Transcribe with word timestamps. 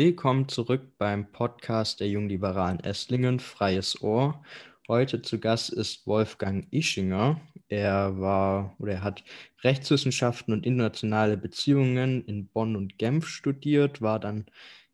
Willkommen 0.00 0.48
zurück 0.48 0.96
beim 0.96 1.32
Podcast 1.32 1.98
der 1.98 2.08
Jungliberalen 2.08 2.78
Esslingen, 2.78 3.40
Freies 3.40 4.00
Ohr. 4.00 4.40
Heute 4.86 5.22
zu 5.22 5.40
Gast 5.40 5.70
ist 5.70 6.06
Wolfgang 6.06 6.68
Ischinger. 6.70 7.40
Er 7.66 8.20
war 8.20 8.76
oder 8.78 8.92
er 8.92 9.02
hat 9.02 9.24
Rechtswissenschaften 9.64 10.54
und 10.54 10.64
internationale 10.64 11.36
Beziehungen 11.36 12.24
in 12.26 12.46
Bonn 12.46 12.76
und 12.76 12.96
Genf 12.96 13.26
studiert, 13.26 14.00
war 14.00 14.20
dann 14.20 14.46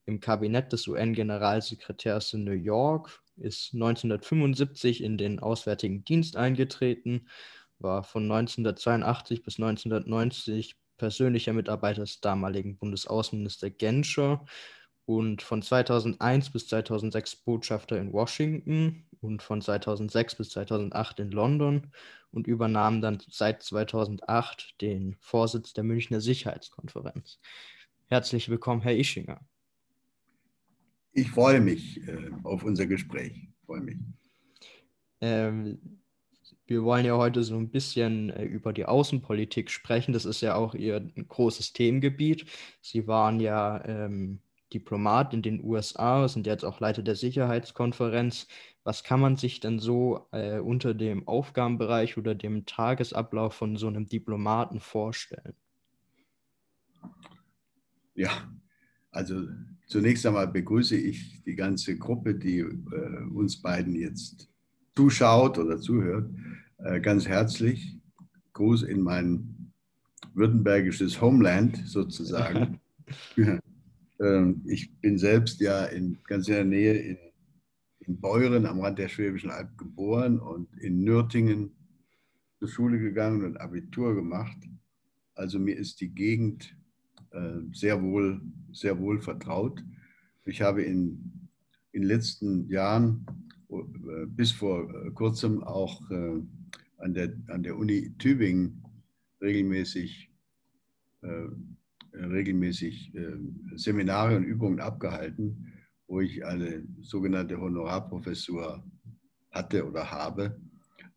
im 0.07 0.21
Kabinett 0.21 0.73
des 0.73 0.89
UN-Generalsekretärs 0.89 2.33
in 2.33 2.45
New 2.45 2.53
York, 2.53 3.23
ist 3.37 3.75
1975 3.75 5.03
in 5.05 5.19
den 5.19 5.39
Auswärtigen 5.39 6.03
Dienst 6.07 6.39
eingetreten, 6.39 7.29
war 7.79 8.05
von 8.05 8.23
1982 8.23 9.43
bis 9.43 9.59
1990 9.59 10.77
persönlicher 10.97 11.53
Mitarbeiter 11.53 12.01
des 12.01 12.23
damaligen 12.23 12.79
Bundesaußenminister 12.79 13.69
Genscher 13.69 14.47
und 15.07 15.43
von 15.43 15.63
2001 15.63 16.51
bis 16.51 16.69
2006 16.69 17.37
Botschafter 17.37 17.99
in 17.99 18.13
Washington 18.13 19.05
und 19.21 19.43
von 19.43 19.61
2006 19.61 20.37
bis 20.37 20.51
2008 20.51 21.21
in 21.21 21.31
London 21.31 21.91
und 22.31 22.47
übernahm 22.47 23.01
dann 23.01 23.19
seit 23.29 23.63
2008 23.63 24.81
den 24.81 25.17
Vorsitz 25.21 25.73
der 25.73 25.85
Münchner 25.85 26.21
Sicherheitskonferenz. 26.21 27.39
Herzlich 28.07 28.49
willkommen, 28.49 28.83
Herr 28.83 28.97
Ischinger. 28.97 29.41
Ich 31.13 31.31
freue 31.31 31.61
mich 31.61 32.07
äh, 32.09 32.31
auf 32.43 32.65
unser 32.65 32.87
Gespräch. 32.87 33.33
Ich 33.33 33.67
freue 33.67 33.81
mich. 33.81 33.99
Ähm, 35.21 36.01
wir 36.67 36.83
wollen 36.83 37.05
ja 37.05 37.17
heute 37.17 37.45
so 37.45 37.57
ein 37.57 37.71
bisschen 37.71 38.31
äh, 38.31 38.45
über 38.45 38.73
die 38.73 38.87
Außenpolitik 38.87 39.71
sprechen. 39.71 40.13
Das 40.13 40.25
ist 40.25 40.41
ja 40.41 40.55
auch 40.55 40.75
Ihr 40.75 41.01
großes 41.01 41.73
Themengebiet. 41.73 42.47
Sie 42.81 43.07
waren 43.07 43.39
ja 43.39 43.85
ähm, 43.85 44.41
Diplomat 44.75 45.33
in 45.33 45.43
den 45.43 45.63
USA, 45.63 46.27
sind 46.27 46.47
jetzt 46.47 46.65
auch 46.65 46.81
Leiter 46.81 47.03
der 47.03 47.15
Sicherheitskonferenz. 47.15 48.49
Was 48.83 49.05
kann 49.05 49.21
man 49.21 49.37
sich 49.37 49.61
denn 49.61 49.79
so 49.79 50.27
äh, 50.33 50.59
unter 50.59 50.93
dem 50.93 51.29
Aufgabenbereich 51.29 52.19
oder 52.19 52.35
dem 52.35 52.67
Tagesablauf 52.67 53.55
von 53.55 53.77
so 53.77 53.87
einem 53.87 54.07
Diplomaten 54.07 54.81
vorstellen? 54.81 55.55
Ja, 58.15 58.31
also 59.11 59.47
zunächst 59.87 60.27
einmal 60.27 60.49
begrüße 60.49 60.97
ich 60.97 61.43
die 61.45 61.55
ganze 61.55 61.97
Gruppe, 61.97 62.35
die 62.35 62.59
äh, 62.59 63.25
uns 63.33 63.63
beiden 63.63 63.95
jetzt 63.95 64.49
zuschaut 64.97 65.59
oder 65.59 65.79
zuhört, 65.81 66.31
äh, 66.79 67.01
ganz 67.01 67.29
herzlich. 67.29 67.97
Gruß 68.53 68.83
in 68.83 69.01
mein 69.01 69.73
württembergisches 70.35 71.21
Homeland 71.21 71.83
sozusagen. 71.87 72.81
Ähm, 74.25 74.63
ich 74.67 74.91
bin 75.01 75.19
selbst 75.19 75.61
ja 75.61 75.85
in, 75.85 76.19
ganz 76.25 76.49
in 76.49 76.55
der 76.55 76.65
Nähe 76.65 76.95
in, 76.95 77.19
in 78.01 78.21
Beuren 78.21 78.67
am 78.67 78.81
Rand 78.81 78.99
der 78.99 79.09
Schwäbischen 79.09 79.51
Alb 79.51 79.77
geboren 79.77 80.39
und 80.39 80.75
in 80.79 81.05
Nürtingen 81.05 81.73
zur 82.59 82.69
Schule 82.69 82.99
gegangen 82.99 83.45
und 83.45 83.61
Abitur 83.61 84.15
gemacht. 84.15 84.57
Also 85.35 85.59
mir 85.59 85.77
ist 85.77 86.01
die 86.01 86.09
Gegend 86.09 86.75
äh, 87.33 87.59
sehr 87.73 88.03
wohl, 88.03 88.41
sehr 88.73 88.99
wohl 88.99 89.21
vertraut. 89.21 89.85
Ich 90.47 90.63
habe 90.63 90.83
in, 90.83 91.49
in 91.93 92.03
den 92.03 92.09
letzten 92.09 92.69
Jahren 92.71 93.27
äh, 93.69 94.27
bis 94.27 94.53
vor 94.53 94.89
äh, 94.89 95.11
kurzem 95.11 95.63
auch 95.63 96.01
an, 96.11 97.13
der, 97.13 97.35
an 97.49 97.63
der 97.63 97.77
Uni 97.77 98.15
Tübingen 98.19 98.83
regelmäßig, 99.43 100.31
regelmäßig 102.15 103.13
Seminare 103.75 104.37
und 104.37 104.45
Übungen 104.45 104.81
abgehalten, 104.81 105.73
wo 106.07 106.21
ich 106.21 106.45
eine 106.45 106.85
sogenannte 107.01 107.61
Honorarprofessur 107.61 108.85
hatte 109.51 109.87
oder 109.87 110.11
habe. 110.11 110.61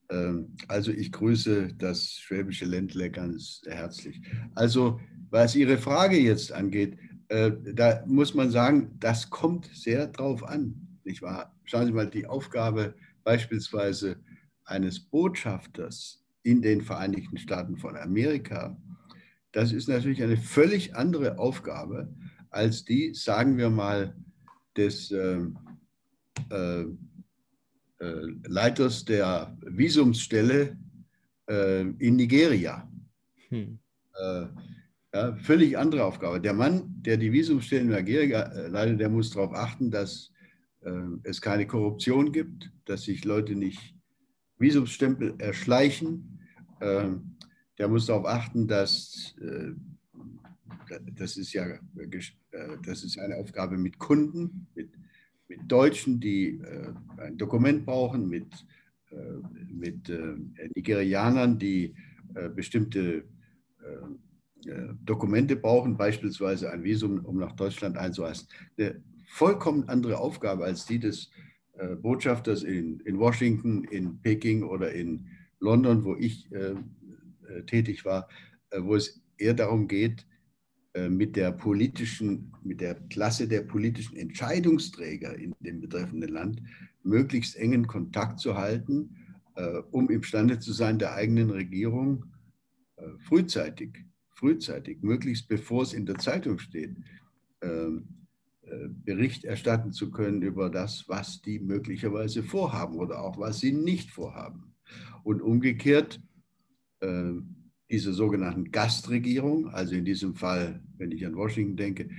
Ähm, 0.09 0.55
also 0.67 0.91
ich 0.91 1.11
grüße 1.11 1.73
das 1.77 2.13
schwäbische 2.13 2.65
Ländle 2.65 3.11
ganz 3.11 3.61
herzlich. 3.65 4.21
Also 4.55 4.99
was 5.29 5.55
Ihre 5.55 5.77
Frage 5.77 6.17
jetzt 6.17 6.51
angeht, 6.51 6.97
da 7.29 8.05
muss 8.07 8.33
man 8.33 8.51
sagen, 8.51 8.95
das 8.99 9.29
kommt 9.29 9.65
sehr 9.73 10.07
drauf 10.07 10.47
an 10.47 10.87
nicht 11.07 11.21
wahr? 11.21 11.55
Schauen 11.63 11.87
Sie 11.87 11.91
mal, 11.91 12.09
die 12.09 12.27
Aufgabe 12.27 12.93
beispielsweise 13.23 14.17
eines 14.65 14.99
Botschafters 14.99 16.23
in 16.43 16.61
den 16.61 16.81
Vereinigten 16.81 17.37
Staaten 17.37 17.77
von 17.77 17.97
Amerika, 17.97 18.77
das 19.57 19.71
ist 19.71 19.89
natürlich 19.89 20.21
eine 20.21 20.37
völlig 20.37 20.95
andere 20.95 21.39
Aufgabe 21.39 22.13
als 22.51 22.85
die, 22.85 23.15
sagen 23.15 23.57
wir 23.57 23.71
mal, 23.71 24.15
des 24.75 25.09
äh, 25.09 25.39
äh, 26.51 26.81
äh, 26.81 26.85
Leiters 28.45 29.03
der 29.03 29.57
Visumsstelle 29.61 30.77
äh, 31.49 31.81
in 31.81 32.17
Nigeria. 32.17 32.87
Hm. 33.49 33.79
Äh, 34.13 34.45
ja, 35.15 35.35
völlig 35.37 35.75
andere 35.75 36.05
Aufgabe. 36.05 36.39
Der 36.39 36.53
Mann, 36.53 37.01
der 37.01 37.17
die 37.17 37.31
Visumsstelle 37.31 37.81
in 37.81 37.87
Nigeria 37.87 38.43
äh, 38.43 38.67
leitet, 38.67 38.99
der 38.99 39.09
muss 39.09 39.31
darauf 39.31 39.55
achten, 39.55 39.89
dass 39.89 40.31
äh, 40.81 40.91
es 41.23 41.41
keine 41.41 41.65
Korruption 41.65 42.31
gibt, 42.31 42.71
dass 42.85 43.05
sich 43.05 43.25
Leute 43.25 43.55
nicht 43.55 43.95
Visumsstempel 44.59 45.33
erschleichen. 45.39 46.41
Ähm, 46.79 47.36
der 47.77 47.87
muss 47.87 48.07
darauf 48.07 48.25
achten, 48.25 48.67
dass 48.67 49.35
äh, 49.41 49.71
das 51.15 51.37
ist 51.37 51.53
ja 51.53 51.65
äh, 51.65 51.77
das 52.85 53.03
ist 53.03 53.19
eine 53.19 53.35
Aufgabe 53.37 53.77
mit 53.77 53.99
Kunden, 53.99 54.67
mit, 54.75 54.89
mit 55.47 55.59
Deutschen, 55.71 56.19
die 56.19 56.59
ein 57.17 57.37
Dokument 57.37 57.85
brauchen, 57.85 58.27
mit, 58.27 58.65
mit 59.69 60.11
Nigerianern, 60.75 61.57
die 61.57 61.95
bestimmte 62.53 63.23
Dokumente 65.05 65.55
brauchen, 65.55 65.95
beispielsweise 65.95 66.69
ein 66.71 66.83
Visum, 66.83 67.23
um 67.23 67.37
nach 67.37 67.53
Deutschland 67.53 67.97
einzureisen. 67.97 68.47
Vollkommen 69.27 69.87
andere 69.87 70.17
Aufgabe 70.17 70.65
als 70.65 70.85
die 70.85 70.99
des 70.99 71.29
äh, 71.77 71.95
Botschafters 71.95 72.63
in, 72.63 72.99
in 73.01 73.19
Washington, 73.19 73.83
in 73.83 74.19
Peking 74.21 74.63
oder 74.63 74.91
in 74.93 75.27
London, 75.59 76.03
wo 76.03 76.15
ich 76.15 76.51
äh, 76.51 76.71
äh, 76.71 76.75
tätig 77.65 78.05
war, 78.05 78.27
äh, 78.69 78.81
wo 78.81 78.95
es 78.95 79.21
eher 79.37 79.53
darum 79.53 79.87
geht, 79.87 80.25
äh, 80.93 81.09
mit 81.09 81.35
der 81.35 81.51
politischen, 81.51 82.53
mit 82.63 82.81
der 82.81 82.95
Klasse 82.95 83.47
der 83.47 83.61
politischen 83.61 84.17
Entscheidungsträger 84.17 85.35
in 85.37 85.53
dem 85.59 85.81
betreffenden 85.81 86.29
Land 86.29 86.61
möglichst 87.03 87.55
engen 87.55 87.87
Kontakt 87.87 88.39
zu 88.39 88.57
halten, 88.57 89.15
äh, 89.55 89.79
um 89.91 90.09
imstande 90.09 90.59
zu 90.59 90.73
sein, 90.73 90.99
der 90.99 91.13
eigenen 91.13 91.49
Regierung 91.49 92.25
frühzeitig, 93.19 94.05
frühzeitig, 94.31 95.03
möglichst 95.03 95.47
bevor 95.47 95.83
es 95.83 95.93
in 95.93 96.07
der 96.07 96.17
Zeitung 96.17 96.57
steht, 96.57 96.97
ähm, 97.61 98.07
äh, 98.69 98.89
Bericht 98.89 99.45
erstatten 99.45 99.93
zu 99.93 100.11
können 100.11 100.41
über 100.41 100.69
das, 100.69 101.05
was 101.07 101.41
die 101.41 101.59
möglicherweise 101.59 102.43
vorhaben 102.43 102.97
oder 102.97 103.21
auch 103.21 103.37
was 103.37 103.59
sie 103.59 103.71
nicht 103.71 104.11
vorhaben. 104.11 104.75
Und 105.23 105.41
umgekehrt, 105.41 106.17
äh, 106.17 106.26
diese 107.89 108.13
sogenannten 108.13 108.71
Gastregierung, 108.71 109.69
also 109.69 109.95
in 109.95 110.05
diesem 110.05 110.35
Fall, 110.35 110.81
wenn 110.97 111.11
ich 111.11 111.25
an 111.25 111.35
Washington 111.35 111.77
denke, 111.77 112.09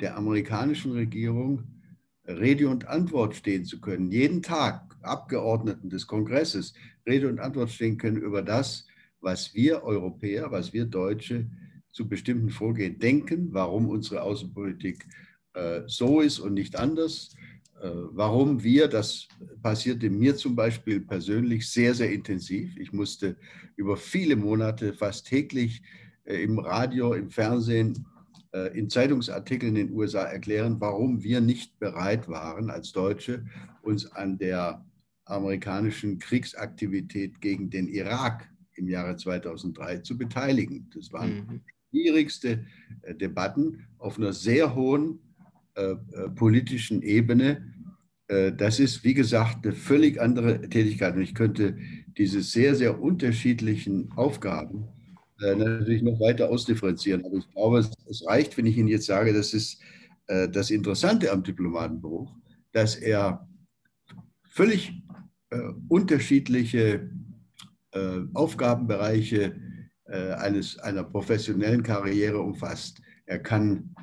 der 0.00 0.16
amerikanischen 0.16 0.92
Regierung 0.92 1.64
Rede 2.26 2.68
und 2.68 2.86
Antwort 2.86 3.34
stehen 3.34 3.64
zu 3.64 3.80
können, 3.80 4.10
jeden 4.10 4.42
Tag 4.42 4.96
Abgeordneten 5.02 5.90
des 5.90 6.06
Kongresses 6.06 6.74
Rede 7.06 7.28
und 7.28 7.40
Antwort 7.40 7.70
stehen 7.70 7.96
können 7.96 8.18
über 8.18 8.42
das, 8.42 8.86
was 9.20 9.54
wir 9.54 9.82
Europäer, 9.82 10.50
was 10.50 10.72
wir 10.72 10.84
Deutsche 10.84 11.46
zu 11.90 12.08
bestimmten 12.08 12.50
Vorgehen 12.50 12.98
denken, 12.98 13.48
warum 13.52 13.88
unsere 13.88 14.22
Außenpolitik 14.22 15.06
äh, 15.54 15.82
so 15.86 16.20
ist 16.20 16.38
und 16.38 16.54
nicht 16.54 16.76
anders. 16.76 17.34
Äh, 17.80 17.90
warum 18.12 18.62
wir, 18.62 18.88
das 18.88 19.28
passierte 19.62 20.10
mir 20.10 20.36
zum 20.36 20.56
Beispiel 20.56 21.00
persönlich 21.00 21.70
sehr, 21.70 21.94
sehr 21.94 22.10
intensiv. 22.10 22.76
Ich 22.76 22.92
musste 22.92 23.36
über 23.76 23.96
viele 23.96 24.36
Monate 24.36 24.92
fast 24.92 25.26
täglich 25.26 25.82
äh, 26.24 26.42
im 26.42 26.58
Radio, 26.58 27.14
im 27.14 27.30
Fernsehen, 27.30 28.06
in 28.72 28.88
Zeitungsartikeln 28.88 29.76
in 29.76 29.88
den 29.88 29.94
USA 29.94 30.22
erklären, 30.22 30.80
warum 30.80 31.22
wir 31.22 31.42
nicht 31.42 31.78
bereit 31.78 32.28
waren, 32.28 32.70
als 32.70 32.92
Deutsche 32.92 33.44
uns 33.82 34.10
an 34.12 34.38
der 34.38 34.86
amerikanischen 35.26 36.18
Kriegsaktivität 36.18 37.42
gegen 37.42 37.68
den 37.68 37.88
Irak 37.88 38.48
im 38.72 38.88
Jahre 38.88 39.16
2003 39.16 39.98
zu 39.98 40.16
beteiligen. 40.16 40.88
Das 40.94 41.12
waren 41.12 41.34
mhm. 41.34 41.60
schwierigste 41.90 42.64
Debatten 43.20 43.86
auf 43.98 44.16
einer 44.16 44.32
sehr 44.32 44.74
hohen 44.74 45.20
äh, 45.78 45.92
äh, 45.92 46.28
politischen 46.30 47.02
Ebene. 47.02 47.72
Äh, 48.26 48.52
das 48.52 48.80
ist, 48.80 49.04
wie 49.04 49.14
gesagt, 49.14 49.64
eine 49.64 49.74
völlig 49.74 50.20
andere 50.20 50.60
Tätigkeit. 50.68 51.14
Und 51.14 51.22
ich 51.22 51.36
könnte 51.36 51.78
diese 52.16 52.42
sehr, 52.42 52.74
sehr 52.74 53.00
unterschiedlichen 53.00 54.10
Aufgaben 54.16 54.88
natürlich 55.40 56.02
noch 56.02 56.18
weiter 56.18 56.50
ausdifferenzieren. 56.50 57.24
Aber 57.24 57.36
ich 57.36 57.48
glaube, 57.52 57.78
es 57.78 58.26
reicht, 58.26 58.58
wenn 58.58 58.66
ich 58.66 58.76
Ihnen 58.76 58.88
jetzt 58.88 59.06
sage, 59.06 59.32
das 59.32 59.54
ist 59.54 59.80
äh, 60.26 60.48
das 60.48 60.72
Interessante 60.72 61.30
am 61.30 61.44
Diplomatenberuf, 61.44 62.28
dass 62.72 62.96
er 62.96 63.48
völlig 64.48 65.00
äh, 65.50 65.60
unterschiedliche 65.86 67.08
äh, 67.92 68.20
Aufgabenbereiche 68.34 69.54
äh, 70.04 70.32
eines, 70.32 70.78
einer 70.78 71.04
professionellen 71.04 71.84
Karriere 71.84 72.40
umfasst. 72.40 73.00
Er 73.26 73.38
kann 73.38 73.94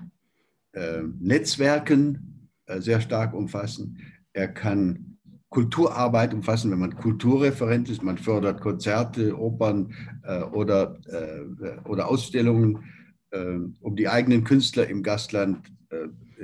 äh, 0.76 1.02
Netzwerken 1.20 2.50
äh, 2.66 2.82
sehr 2.82 3.02
stark 3.02 3.34
umfassen. 3.34 3.98
Er 4.34 4.50
kann 4.50 5.16
Kulturarbeit 5.50 6.34
umfassen, 6.34 6.70
wenn 6.72 6.80
man 6.80 6.96
Kulturreferent 6.98 7.90
ist. 7.90 8.04
Man 8.04 8.18
fördert 8.18 8.60
Konzerte, 8.60 9.40
Opern 9.40 9.94
äh, 10.24 10.42
oder, 10.42 11.00
äh, 11.06 11.80
oder 11.88 12.10
Ausstellungen, 12.10 12.84
äh, 13.32 13.60
um 13.80 13.96
die 13.96 14.10
eigenen 14.10 14.44
Künstler 14.44 14.88
im 14.88 15.02
Gastland 15.02 15.72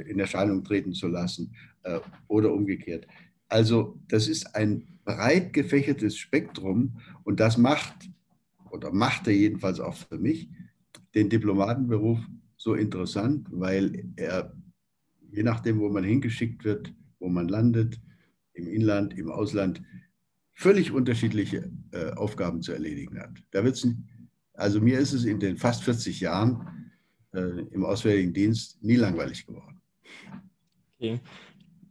in 0.07 0.19
Erscheinung 0.19 0.63
treten 0.63 0.93
zu 0.93 1.07
lassen 1.07 1.53
oder 2.27 2.53
umgekehrt. 2.53 3.05
Also 3.49 3.99
das 4.07 4.29
ist 4.29 4.55
ein 4.55 4.99
breit 5.03 5.51
gefächertes 5.51 6.15
Spektrum 6.15 7.01
und 7.23 7.41
das 7.41 7.57
macht 7.57 8.09
oder 8.69 8.93
machte 8.93 9.31
jedenfalls 9.31 9.81
auch 9.81 9.95
für 9.95 10.19
mich 10.19 10.47
den 11.15 11.27
Diplomatenberuf 11.27 12.19
so 12.61 12.75
interessant, 12.75 13.47
weil 13.51 14.05
er, 14.17 14.53
je 15.31 15.41
nachdem, 15.41 15.79
wo 15.79 15.89
man 15.89 16.03
hingeschickt 16.03 16.63
wird, 16.63 16.93
wo 17.19 17.27
man 17.27 17.47
landet, 17.47 17.99
im 18.53 18.67
Inland, 18.67 19.17
im 19.17 19.31
Ausland, 19.31 19.81
völlig 20.53 20.91
unterschiedliche 20.91 21.71
äh, 21.91 22.11
Aufgaben 22.11 22.61
zu 22.61 22.73
erledigen 22.73 23.19
hat. 23.19 23.43
Da 23.49 23.63
wird's, 23.63 23.87
also 24.53 24.79
mir 24.79 24.99
ist 24.99 25.13
es 25.13 25.25
in 25.25 25.39
den 25.39 25.57
fast 25.57 25.83
40 25.83 26.19
Jahren 26.19 26.91
äh, 27.33 27.61
im 27.71 27.83
Auswärtigen 27.83 28.33
Dienst 28.33 28.83
nie 28.83 28.97
langweilig 28.97 29.47
geworden. 29.47 29.81
Okay. 30.97 31.19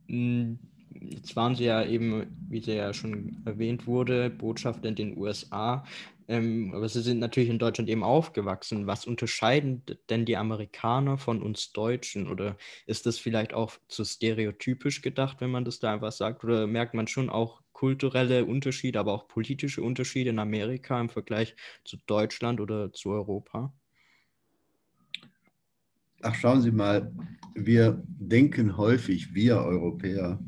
Hm, 0.06 0.58
jetzt 1.00 1.34
waren 1.34 1.56
Sie 1.56 1.64
ja 1.64 1.84
eben, 1.84 2.26
wie 2.49 2.61
Sie 2.61 2.75
ja 2.75 2.94
schon 2.94 3.43
erwähnt 3.44 3.88
wurde, 3.88 4.31
Botschafter 4.31 4.88
in 4.88 4.94
den 4.94 5.19
USA. 5.19 5.84
Ähm, 6.31 6.73
aber 6.77 6.88
sie 6.88 7.03
sind 7.03 7.19
natürlich 7.19 7.50
in 7.50 7.59
Deutschland 7.59 7.91
eben 7.91 8.05
aufgewachsen. 8.05 8.87
Was 8.87 9.05
unterscheiden 9.05 9.82
denn 10.11 10.25
die 10.25 10.37
Amerikaner 10.37 11.19
von 11.19 11.43
uns 11.43 11.73
Deutschen? 11.73 12.29
Oder 12.29 12.56
ist 12.87 13.05
das 13.06 13.19
vielleicht 13.19 13.53
auch 13.53 13.73
zu 13.88 14.05
stereotypisch 14.05 15.03
gedacht, 15.03 15.41
wenn 15.41 15.50
man 15.50 15.65
das 15.65 15.81
da 15.81 15.93
einfach 15.93 16.12
sagt? 16.12 16.44
Oder 16.44 16.69
merkt 16.69 16.94
man 16.94 17.09
schon 17.09 17.31
auch 17.31 17.62
kulturelle 17.73 18.44
Unterschiede, 18.44 19.00
aber 19.00 19.12
auch 19.12 19.27
politische 19.27 19.82
Unterschiede 19.82 20.31
in 20.31 20.38
Amerika 20.38 21.00
im 21.00 21.09
Vergleich 21.09 21.56
zu 21.82 21.97
Deutschland 22.06 22.61
oder 22.61 22.93
zu 22.93 23.11
Europa? 23.11 23.75
Ach, 26.23 26.35
schauen 26.37 26.62
Sie 26.62 26.71
mal, 26.71 27.12
wir 27.56 28.05
denken 28.06 28.76
häufig, 28.76 29.35
wir 29.35 29.56
Europäer, 29.56 30.38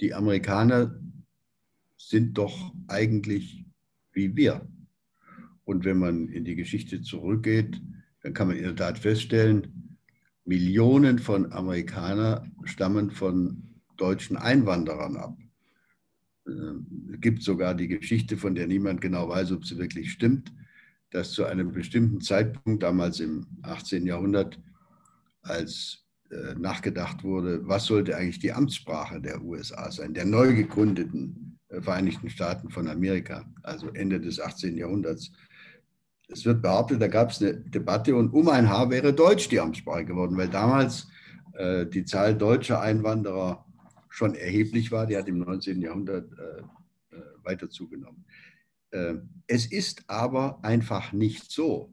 die 0.00 0.12
Amerikaner 0.12 0.98
sind 1.96 2.36
doch 2.36 2.72
eigentlich 2.88 3.64
wie 4.12 4.34
wir. 4.36 4.66
Und 5.64 5.84
wenn 5.84 5.98
man 5.98 6.28
in 6.28 6.44
die 6.44 6.56
Geschichte 6.56 7.02
zurückgeht, 7.02 7.80
dann 8.22 8.34
kann 8.34 8.48
man 8.48 8.56
in 8.56 8.64
der 8.64 8.76
Tat 8.76 8.98
feststellen, 8.98 9.98
Millionen 10.44 11.18
von 11.18 11.52
Amerikanern 11.52 12.52
stammen 12.64 13.10
von 13.10 13.62
deutschen 13.96 14.36
Einwanderern 14.36 15.16
ab. 15.16 15.36
Es 16.44 17.20
gibt 17.20 17.42
sogar 17.42 17.74
die 17.74 17.86
Geschichte, 17.86 18.36
von 18.36 18.54
der 18.54 18.66
niemand 18.66 19.00
genau 19.00 19.28
weiß, 19.28 19.52
ob 19.52 19.64
sie 19.64 19.78
wirklich 19.78 20.10
stimmt, 20.10 20.52
dass 21.10 21.32
zu 21.32 21.44
einem 21.44 21.72
bestimmten 21.72 22.20
Zeitpunkt, 22.20 22.82
damals 22.82 23.20
im 23.20 23.46
18. 23.62 24.06
Jahrhundert, 24.06 24.58
als 25.42 26.04
äh, 26.30 26.54
nachgedacht 26.54 27.22
wurde, 27.22 27.66
was 27.68 27.86
sollte 27.86 28.16
eigentlich 28.16 28.38
die 28.38 28.52
Amtssprache 28.52 29.20
der 29.20 29.42
USA 29.42 29.90
sein, 29.90 30.14
der 30.14 30.24
neu 30.24 30.54
gegründeten 30.54 31.58
äh, 31.68 31.80
Vereinigten 31.80 32.30
Staaten 32.30 32.70
von 32.70 32.88
Amerika, 32.88 33.44
also 33.62 33.88
Ende 33.90 34.20
des 34.20 34.40
18. 34.40 34.76
Jahrhunderts. 34.76 35.32
Es 36.32 36.46
wird 36.46 36.62
behauptet, 36.62 37.02
da 37.02 37.08
gab 37.08 37.30
es 37.30 37.42
eine 37.42 37.54
Debatte 37.54 38.16
und 38.16 38.32
um 38.32 38.48
ein 38.48 38.68
Haar 38.68 38.90
wäre 38.90 39.12
Deutsch 39.12 39.48
die 39.48 39.60
Amtssprache 39.60 40.06
geworden, 40.06 40.36
weil 40.36 40.48
damals 40.48 41.08
äh, 41.52 41.86
die 41.86 42.04
Zahl 42.04 42.36
deutscher 42.36 42.80
Einwanderer 42.80 43.66
schon 44.08 44.34
erheblich 44.34 44.90
war. 44.90 45.06
Die 45.06 45.16
hat 45.16 45.28
im 45.28 45.38
19. 45.38 45.80
Jahrhundert 45.82 46.32
äh, 46.32 47.16
äh, 47.16 47.20
weiter 47.42 47.68
zugenommen. 47.68 48.24
Äh, 48.90 49.14
es 49.46 49.66
ist 49.66 50.04
aber 50.06 50.64
einfach 50.64 51.12
nicht 51.12 51.50
so. 51.50 51.92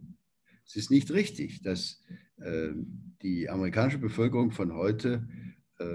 Es 0.66 0.76
ist 0.76 0.92
nicht 0.92 1.12
richtig, 1.12 1.62
dass 1.62 2.02
äh, 2.38 2.70
die 3.22 3.50
amerikanische 3.50 3.98
Bevölkerung 3.98 4.52
von 4.52 4.74
heute 4.74 5.28
äh, 5.80 5.86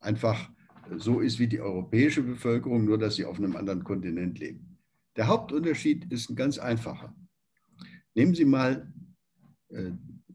einfach 0.00 0.50
so 0.96 1.20
ist 1.20 1.38
wie 1.38 1.48
die 1.48 1.60
europäische 1.60 2.22
Bevölkerung, 2.22 2.84
nur 2.84 2.98
dass 2.98 3.16
sie 3.16 3.24
auf 3.24 3.38
einem 3.38 3.56
anderen 3.56 3.84
Kontinent 3.84 4.38
leben. 4.38 4.78
Der 5.16 5.26
Hauptunterschied 5.26 6.10
ist 6.12 6.30
ein 6.30 6.36
ganz 6.36 6.58
einfacher. 6.58 7.14
Nehmen 8.18 8.34
Sie 8.34 8.44
mal 8.44 8.92
äh, 9.68 9.92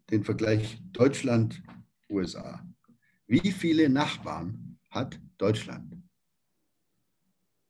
den 0.09 0.24
Vergleich 0.24 0.81
Deutschland-USA. 0.94 2.65
Wie 3.27 3.51
viele 3.51 3.89
Nachbarn 3.89 4.77
hat 4.89 5.19
Deutschland? 5.38 5.94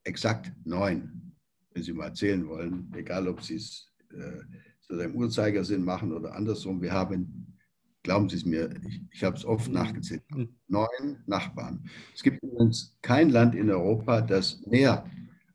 Exakt 0.04 0.52
neun, 0.66 1.34
wenn 1.72 1.82
Sie 1.82 1.94
mal 1.94 2.14
zählen 2.14 2.48
wollen, 2.48 2.94
egal 2.96 3.28
ob 3.28 3.42
Sie 3.42 3.56
es 3.56 3.92
äh, 4.12 4.44
so 4.82 5.00
im 5.00 5.16
Uhrzeigersinn 5.16 5.84
machen 5.84 6.14
oder 6.14 6.36
andersrum. 6.36 6.80
Wir 6.80 6.92
haben 6.92 7.48
Glauben 8.04 8.30
Sie 8.30 8.36
es 8.36 8.46
mir, 8.46 8.70
ich, 8.86 9.02
ich 9.12 9.24
habe 9.24 9.38
es 9.38 9.46
oft 9.46 9.72
nachgezählt. 9.72 10.22
Mhm. 10.30 10.50
Neun 10.68 11.24
Nachbarn. 11.26 11.90
Es 12.14 12.22
gibt 12.22 12.44
übrigens 12.44 12.98
kein 13.02 13.30
Land 13.30 13.56
in 13.56 13.72
Europa, 13.72 14.22
das 14.22 14.62
mehr 14.68 15.10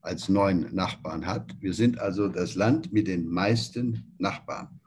als 0.08 0.28
neun 0.28 0.74
Nachbarn 0.74 1.26
hat. 1.26 1.54
Wir 1.60 1.74
sind 1.74 2.00
also 2.00 2.28
das 2.28 2.54
Land 2.54 2.92
mit 2.92 3.06
den 3.06 3.28
meisten 3.28 4.14
Nachbarn. 4.18 4.80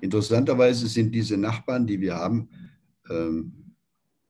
Interessanterweise 0.00 0.88
sind 0.88 1.14
diese 1.14 1.36
Nachbarn, 1.36 1.86
die 1.86 2.00
wir 2.00 2.16
haben, 2.16 2.48
ähm, 3.08 3.52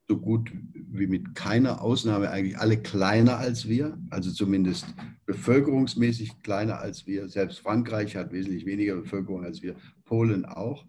so 0.09 0.19
gut 0.19 0.53
wie 0.75 1.09
mit 1.09 1.35
keiner 1.35 1.83
Ausnahme 1.83 2.31
eigentlich 2.31 2.59
alle 2.59 2.77
kleiner 2.77 3.39
als 3.39 3.69
wir, 3.69 3.99
also 4.11 4.31
zumindest 4.31 4.87
bevölkerungsmäßig 5.25 6.43
kleiner 6.43 6.79
als 6.79 7.07
wir. 7.07 7.29
Selbst 7.29 7.59
Frankreich 7.61 8.15
hat 8.15 8.33
wesentlich 8.33 8.67
weniger 8.67 8.97
Bevölkerung 8.97 9.43
als 9.43 9.63
wir, 9.63 9.75
Polen 10.05 10.45
auch. 10.45 10.87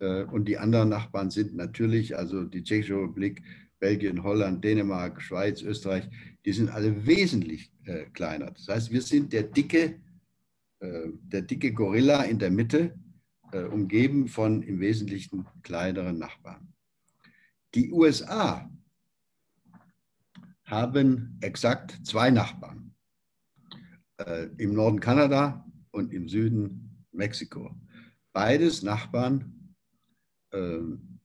Äh, 0.00 0.24
und 0.24 0.46
die 0.46 0.58
anderen 0.58 0.88
Nachbarn 0.88 1.30
sind 1.30 1.54
natürlich, 1.54 2.16
also 2.16 2.44
die 2.44 2.64
Tschechische 2.64 2.96
Republik, 2.96 3.42
Belgien, 3.80 4.22
Holland, 4.22 4.62
Dänemark, 4.62 5.20
Schweiz, 5.20 5.62
Österreich, 5.62 6.08
die 6.44 6.52
sind 6.52 6.68
alle 6.68 7.06
wesentlich 7.06 7.72
äh, 7.84 8.04
kleiner. 8.12 8.52
Das 8.52 8.68
heißt, 8.68 8.92
wir 8.92 9.02
sind 9.02 9.32
der 9.32 9.44
dicke, 9.44 10.00
äh, 10.80 11.08
der 11.22 11.42
dicke 11.42 11.72
Gorilla 11.72 12.22
in 12.22 12.38
der 12.38 12.50
Mitte, 12.50 12.94
äh, 13.52 13.62
umgeben 13.62 14.28
von 14.28 14.62
im 14.62 14.80
Wesentlichen 14.80 15.46
kleineren 15.62 16.18
Nachbarn. 16.18 16.72
Die 17.74 17.90
USA 17.90 18.70
haben 20.64 21.38
exakt 21.40 21.98
zwei 22.04 22.30
Nachbarn. 22.30 22.94
Äh, 24.18 24.48
Im 24.58 24.74
Norden 24.74 25.00
Kanada 25.00 25.66
und 25.90 26.12
im 26.12 26.28
Süden 26.28 27.06
Mexiko. 27.12 27.74
Beides 28.32 28.82
Nachbarn 28.82 29.74
ähm, 30.52 31.18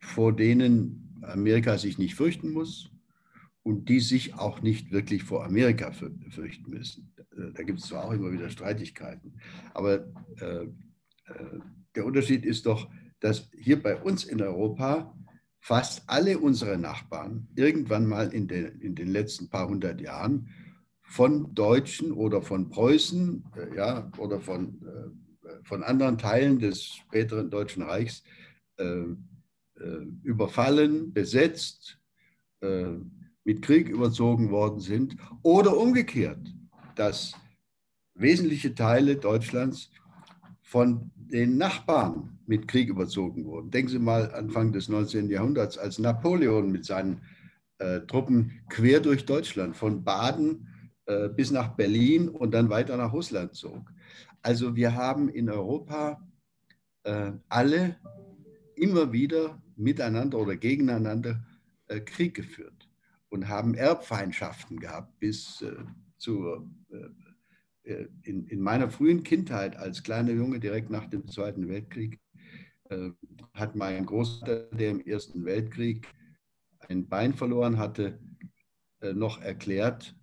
vor 0.00 0.34
denen 0.34 1.01
Amerika 1.22 1.78
sich 1.78 1.98
nicht 1.98 2.14
fürchten 2.14 2.50
muss 2.52 2.90
und 3.62 3.88
die 3.88 4.00
sich 4.00 4.34
auch 4.34 4.60
nicht 4.60 4.90
wirklich 4.90 5.22
vor 5.22 5.44
Amerika 5.44 5.92
fürchten 5.92 6.70
müssen. 6.70 7.14
Äh, 7.36 7.52
da 7.54 7.62
gibt 7.62 7.80
es 7.80 7.86
zwar 7.86 8.04
auch 8.04 8.12
immer 8.12 8.32
wieder 8.32 8.50
Streitigkeiten, 8.50 9.34
aber 9.74 10.06
äh, 10.40 10.64
äh, 10.64 11.60
der 11.94 12.06
Unterschied 12.06 12.44
ist 12.44 12.66
doch, 12.66 12.90
dass 13.20 13.50
hier 13.56 13.82
bei 13.82 13.96
uns 13.96 14.24
in 14.24 14.42
Europa 14.42 15.16
fast 15.60 16.02
alle 16.08 16.38
unsere 16.38 16.76
Nachbarn 16.76 17.48
irgendwann 17.54 18.06
mal 18.06 18.32
in 18.32 18.48
den, 18.48 18.80
in 18.80 18.94
den 18.94 19.08
letzten 19.08 19.48
paar 19.48 19.68
hundert 19.68 20.00
Jahren 20.00 20.48
von 21.02 21.54
Deutschen 21.54 22.10
oder 22.10 22.42
von 22.42 22.68
Preußen 22.68 23.44
äh, 23.56 23.76
ja, 23.76 24.10
oder 24.18 24.40
von, 24.40 24.82
äh, 24.82 25.48
von 25.62 25.82
anderen 25.84 26.18
Teilen 26.18 26.58
des 26.58 26.86
späteren 26.86 27.50
Deutschen 27.50 27.82
Reichs 27.82 28.24
überfallen, 30.22 31.12
besetzt, 31.12 31.98
äh, 32.60 32.94
mit 33.44 33.62
Krieg 33.62 33.88
überzogen 33.88 34.50
worden 34.50 34.80
sind 34.80 35.16
oder 35.42 35.76
umgekehrt, 35.76 36.54
dass 36.94 37.34
wesentliche 38.14 38.74
Teile 38.74 39.16
Deutschlands 39.16 39.90
von 40.60 41.10
den 41.16 41.56
Nachbarn 41.56 42.38
mit 42.46 42.68
Krieg 42.68 42.88
überzogen 42.88 43.44
wurden. 43.44 43.70
Denken 43.70 43.90
Sie 43.90 43.98
mal 43.98 44.32
Anfang 44.34 44.72
des 44.72 44.88
19. 44.88 45.28
Jahrhunderts, 45.28 45.78
als 45.78 45.98
Napoleon 45.98 46.70
mit 46.70 46.84
seinen 46.84 47.22
äh, 47.78 48.00
Truppen 48.02 48.60
quer 48.68 49.00
durch 49.00 49.24
Deutschland 49.26 49.76
von 49.76 50.04
Baden 50.04 50.68
äh, 51.06 51.28
bis 51.28 51.50
nach 51.50 51.74
Berlin 51.74 52.28
und 52.28 52.52
dann 52.52 52.70
weiter 52.70 52.96
nach 52.96 53.12
Russland 53.12 53.54
zog. 53.54 53.92
Also 54.42 54.76
wir 54.76 54.94
haben 54.94 55.28
in 55.28 55.50
Europa 55.50 56.20
äh, 57.04 57.32
alle 57.48 57.96
immer 58.76 59.12
wieder 59.12 59.60
miteinander 59.82 60.38
oder 60.38 60.56
gegeneinander 60.56 61.44
äh, 61.88 62.00
Krieg 62.00 62.34
geführt 62.34 62.88
und 63.28 63.48
haben 63.48 63.74
Erbfeindschaften 63.74 64.78
gehabt 64.78 65.18
bis 65.18 65.62
äh, 65.62 65.76
zu 66.16 66.70
äh, 67.84 68.06
in, 68.22 68.46
in, 68.46 68.60
meiner 68.60 68.88
frühen 68.88 69.24
Kindheit 69.24 69.76
als 69.76 70.04
kleiner 70.04 70.30
Junge 70.30 70.60
direkt 70.60 70.88
nach 70.88 71.06
dem 71.06 71.26
Zweiten 71.26 71.68
Weltkrieg 71.68 72.20
hat 73.54 73.74
mein 73.74 74.06
Großvater, 74.06 74.68
der 74.70 74.90
im 74.90 75.00
Ersten 75.00 75.44
Weltkrieg 75.44 76.06
ein 76.88 77.08
Bein 77.08 77.34
verloren 77.34 77.78
hatte, 77.78 78.20
noch 79.00 79.40
erklärt, 79.40 80.14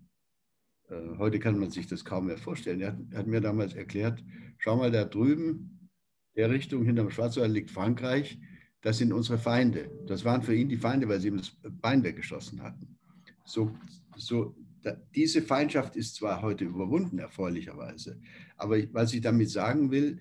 heute 1.18 1.40
kann 1.40 1.60
man 1.60 1.72
sich 1.72 1.88
das 1.88 2.06
kaum 2.06 2.28
mehr 2.28 2.38
vorstellen, 2.38 2.80
er 2.80 2.92
hat, 2.92 3.00
hat 3.14 3.28
mir 3.28 3.42
damals 3.42 3.74
erklärt, 3.74 4.24
schau 4.60 4.78
mal 4.78 4.92
da 4.92 5.04
drüben, 5.04 5.90
der 6.36 6.50
Richtung 6.50 6.86
hinterm 6.86 7.10
Schwarzwald 7.10 7.52
liegt 7.52 7.72
Frankreich, 7.72 8.40
das 8.82 8.98
sind 8.98 9.12
unsere 9.12 9.38
Feinde. 9.38 9.90
Das 10.08 10.24
waren 10.24 10.42
für 10.42 10.56
ihn 10.56 10.70
die 10.70 10.78
Feinde, 10.78 11.08
weil 11.08 11.20
sie 11.20 11.28
ihm 11.30 11.38
das 11.38 11.52
Bein 11.82 12.04
weggeschossen 12.04 12.62
hatten. 12.62 12.98
So, 13.46 13.76
so, 14.16 14.56
da, 14.82 14.96
diese 15.14 15.42
Feindschaft 15.42 15.96
ist 15.96 16.16
zwar 16.16 16.42
heute 16.42 16.66
überwunden, 16.66 17.20
erfreulicherweise, 17.20 18.20
aber 18.58 18.78
was 18.94 19.14
ich 19.14 19.22
damit 19.22 19.50
sagen 19.50 19.92
will, 19.92 20.20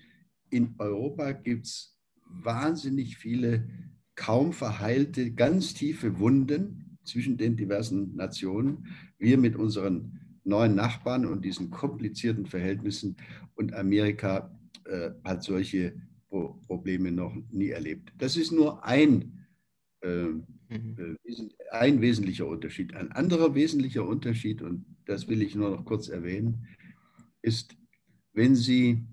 in 0.49 0.75
Europa 0.79 1.31
gibt 1.31 1.67
es 1.67 1.97
wahnsinnig 2.25 3.17
viele 3.17 3.69
kaum 4.15 4.51
verheilte, 4.51 5.31
ganz 5.31 5.73
tiefe 5.73 6.19
Wunden 6.19 6.97
zwischen 7.03 7.37
den 7.37 7.55
diversen 7.55 8.15
Nationen. 8.15 8.87
Wir 9.17 9.37
mit 9.37 9.55
unseren 9.55 10.19
neuen 10.43 10.75
Nachbarn 10.75 11.25
und 11.25 11.45
diesen 11.45 11.69
komplizierten 11.69 12.45
Verhältnissen 12.45 13.15
und 13.55 13.73
Amerika 13.73 14.51
äh, 14.85 15.11
hat 15.23 15.43
solche 15.43 15.95
Probleme 16.29 17.11
noch 17.11 17.35
nie 17.51 17.69
erlebt. 17.69 18.13
Das 18.17 18.37
ist 18.37 18.51
nur 18.51 18.83
ein, 18.85 19.45
ähm, 20.03 20.45
mhm. 20.69 21.17
äh, 21.23 21.49
ein 21.71 22.01
wesentlicher 22.01 22.47
Unterschied. 22.47 22.95
Ein 22.95 23.11
anderer 23.11 23.55
wesentlicher 23.55 24.07
Unterschied, 24.07 24.61
und 24.61 24.85
das 25.05 25.27
will 25.27 25.41
ich 25.41 25.55
nur 25.55 25.71
noch 25.71 25.85
kurz 25.85 26.07
erwähnen, 26.07 26.67
ist, 27.41 27.75
wenn 28.33 28.55
Sie, 28.55 29.03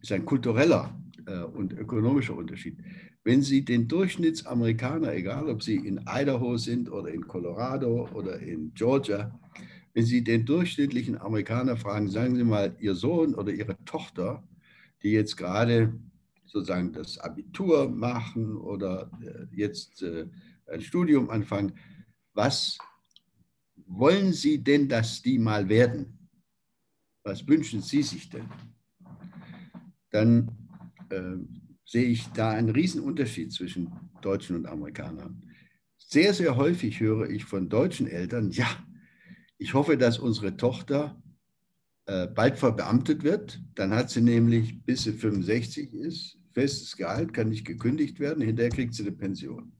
ist 0.00 0.12
ein 0.12 0.24
kultureller 0.24 0.98
äh, 1.26 1.42
und 1.42 1.72
ökonomischer 1.72 2.36
Unterschied, 2.36 2.78
wenn 3.24 3.42
Sie 3.42 3.64
den 3.64 3.88
Durchschnittsamerikaner, 3.88 5.12
egal 5.12 5.48
ob 5.48 5.62
Sie 5.62 5.76
in 5.76 6.00
Idaho 6.06 6.56
sind 6.56 6.90
oder 6.90 7.12
in 7.12 7.26
Colorado 7.26 8.08
oder 8.14 8.38
in 8.38 8.72
Georgia, 8.74 9.38
wenn 9.94 10.04
Sie 10.04 10.22
den 10.22 10.44
durchschnittlichen 10.44 11.18
Amerikaner 11.20 11.76
fragen, 11.76 12.08
sagen 12.08 12.36
Sie 12.36 12.44
mal, 12.44 12.76
Ihr 12.78 12.94
Sohn 12.94 13.34
oder 13.34 13.52
Ihre 13.52 13.76
Tochter, 13.84 14.46
die 15.02 15.10
jetzt 15.10 15.36
gerade 15.36 15.92
sozusagen 16.46 16.92
das 16.92 17.18
Abitur 17.18 17.88
machen 17.88 18.56
oder 18.56 19.10
äh, 19.22 19.46
jetzt 19.54 20.02
äh, 20.02 20.26
ein 20.66 20.80
Studium 20.80 21.30
anfangen. 21.30 21.72
Was 22.34 22.78
wollen 23.86 24.32
Sie 24.32 24.62
denn, 24.62 24.88
dass 24.88 25.22
die 25.22 25.38
mal 25.38 25.68
werden? 25.68 26.28
Was 27.22 27.46
wünschen 27.46 27.82
Sie 27.82 28.02
sich 28.02 28.30
denn? 28.30 28.48
Dann 30.10 30.50
äh, 31.10 31.36
sehe 31.84 32.06
ich 32.06 32.26
da 32.28 32.50
einen 32.50 32.70
Riesenunterschied 32.70 33.52
zwischen 33.52 33.92
Deutschen 34.22 34.56
und 34.56 34.66
Amerikanern. 34.66 35.42
Sehr, 35.98 36.32
sehr 36.34 36.56
häufig 36.56 37.00
höre 37.00 37.28
ich 37.28 37.44
von 37.44 37.68
deutschen 37.68 38.06
Eltern, 38.06 38.50
ja, 38.50 38.68
ich 39.58 39.74
hoffe, 39.74 39.96
dass 39.96 40.18
unsere 40.18 40.56
Tochter 40.56 41.20
äh, 42.06 42.28
bald 42.28 42.58
verbeamtet 42.58 43.22
wird. 43.22 43.60
Dann 43.74 43.92
hat 43.92 44.10
sie 44.10 44.20
nämlich, 44.20 44.84
bis 44.84 45.04
sie 45.04 45.12
65 45.12 45.92
ist, 45.92 46.38
festes 46.52 46.96
Gehalt, 46.96 47.34
kann 47.34 47.48
nicht 47.48 47.66
gekündigt 47.66 48.18
werden, 48.20 48.42
hinterher 48.42 48.70
kriegt 48.70 48.94
sie 48.94 49.02
eine 49.02 49.12
Pension. 49.12 49.72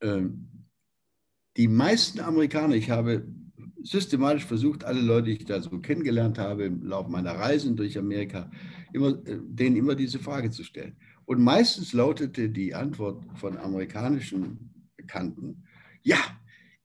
Ähm, 0.00 0.48
die 1.56 1.66
meisten 1.66 2.20
Amerikaner, 2.20 2.74
ich 2.74 2.90
habe 2.90 3.26
systematisch 3.82 4.44
versucht, 4.44 4.84
alle 4.84 5.00
Leute, 5.00 5.26
die 5.26 5.32
ich 5.32 5.44
da 5.44 5.60
so 5.60 5.80
kennengelernt 5.80 6.38
habe 6.38 6.64
im 6.64 6.82
Laufe 6.82 7.10
meiner 7.10 7.32
Reisen 7.32 7.76
durch 7.76 7.98
Amerika, 7.98 8.50
immer, 8.92 9.08
äh, 9.26 9.38
denen 9.42 9.76
immer 9.76 9.94
diese 9.94 10.18
Frage 10.18 10.50
zu 10.50 10.62
stellen. 10.62 10.96
Und 11.24 11.42
meistens 11.42 11.92
lautete 11.92 12.48
die 12.48 12.74
Antwort 12.74 13.24
von 13.38 13.58
amerikanischen 13.58 14.90
Bekannten, 14.96 15.64
ja, 16.02 16.18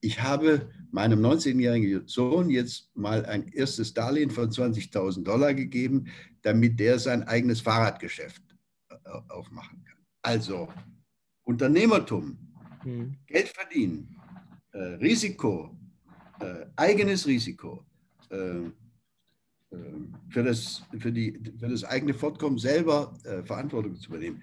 ich 0.03 0.22
habe 0.22 0.69
meinem 0.91 1.25
19-jährigen 1.25 2.07
Sohn 2.07 2.50
jetzt 2.50 2.93
mal 2.95 3.25
ein 3.25 3.48
erstes 3.48 3.93
Darlehen 3.93 4.29
von 4.29 4.50
20.000 4.50 5.24
Dollar 5.24 5.53
gegeben, 5.53 6.07
damit 6.41 6.77
der 6.79 7.00
sein 7.00 7.24
eigenes 7.24 7.62
Fahrradgeschäft 7.62 8.43
äh, 8.89 8.95
aufmachen 9.29 9.81
kann. 9.86 9.98
Also 10.22 10.67
Unternehmertum, 11.43 12.38
mhm. 12.83 13.15
Geld 13.27 13.48
verdienen, 13.48 14.13
äh, 14.74 14.77
Risiko, 14.77 15.74
äh, 16.41 16.65
eigenes 16.75 17.25
Risiko, 17.25 17.86
äh, 18.29 18.36
äh 18.36 18.72
für, 20.29 20.43
das, 20.43 20.83
für, 21.00 21.13
die, 21.13 21.39
für 21.57 21.69
das 21.69 21.86
eigene 21.86 22.13
Fortkommen 22.13 22.57
selber 22.57 23.17
äh, 23.24 23.41
Verantwortung 23.43 23.95
zu 23.95 24.10
übernehmen. 24.10 24.41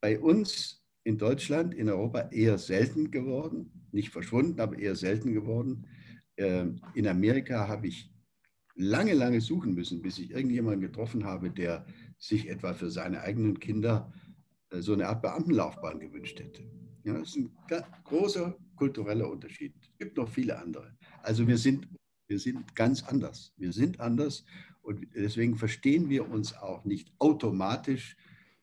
Bei 0.00 0.18
uns 0.18 0.82
in 1.04 1.16
Deutschland, 1.16 1.74
in 1.74 1.88
Europa 1.88 2.28
eher 2.32 2.58
selten 2.58 3.12
geworden 3.12 3.70
nicht 3.96 4.10
verschwunden, 4.10 4.60
aber 4.60 4.78
eher 4.78 4.94
selten 4.94 5.32
geworden. 5.32 5.86
Ähm, 6.36 6.80
in 6.94 7.08
Amerika 7.08 7.66
habe 7.66 7.88
ich 7.88 8.12
lange, 8.76 9.14
lange 9.14 9.40
suchen 9.40 9.74
müssen, 9.74 10.02
bis 10.02 10.18
ich 10.18 10.30
irgendjemanden 10.30 10.82
getroffen 10.82 11.24
habe, 11.24 11.50
der 11.50 11.84
sich 12.18 12.48
etwa 12.48 12.74
für 12.74 12.90
seine 12.90 13.22
eigenen 13.22 13.58
Kinder 13.58 14.12
äh, 14.70 14.80
so 14.80 14.92
eine 14.92 15.08
Art 15.08 15.22
Beamtenlaufbahn 15.22 15.98
gewünscht 15.98 16.38
hätte. 16.38 16.62
Ja, 17.04 17.18
das 17.18 17.30
ist 17.30 17.36
ein 17.36 17.50
großer 18.04 18.56
kultureller 18.76 19.30
Unterschied. 19.30 19.74
Es 19.80 19.98
gibt 19.98 20.16
noch 20.16 20.28
viele 20.28 20.58
andere. 20.58 20.96
Also 21.22 21.46
wir 21.46 21.56
sind, 21.56 21.88
wir 22.28 22.38
sind 22.38 22.74
ganz 22.74 23.02
anders. 23.02 23.52
Wir 23.56 23.72
sind 23.72 24.00
anders 24.00 24.44
und 24.82 25.06
deswegen 25.14 25.56
verstehen 25.56 26.08
wir 26.10 26.28
uns 26.28 26.54
auch 26.54 26.84
nicht 26.84 27.12
automatisch 27.18 28.16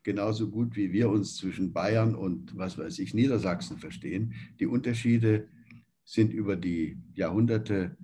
genauso 0.04 0.50
gut 0.50 0.76
wie 0.76 0.92
wir 0.92 1.10
uns 1.10 1.38
zwischen 1.38 1.74
Bayern 1.74 2.16
und, 2.16 2.58
was 2.58 2.78
weiß 2.78 3.00
ich, 3.00 3.14
Niedersachsen 3.14 3.78
verstehen. 3.78 4.34
Die 4.60 4.68
Unterschiede 4.68 5.48
sind 6.04 6.34
über 6.34 6.56
die 6.56 6.98
Jahrhunderte 7.16 7.98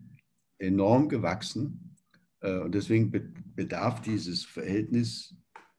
enorm 0.57 1.09
gewachsen. 1.09 1.95
Äh, 2.41 2.59
und 2.59 2.73
deswegen 2.73 3.11
bedarf 3.55 4.01
dieses 4.01 4.45
Verhältnis 4.45 5.35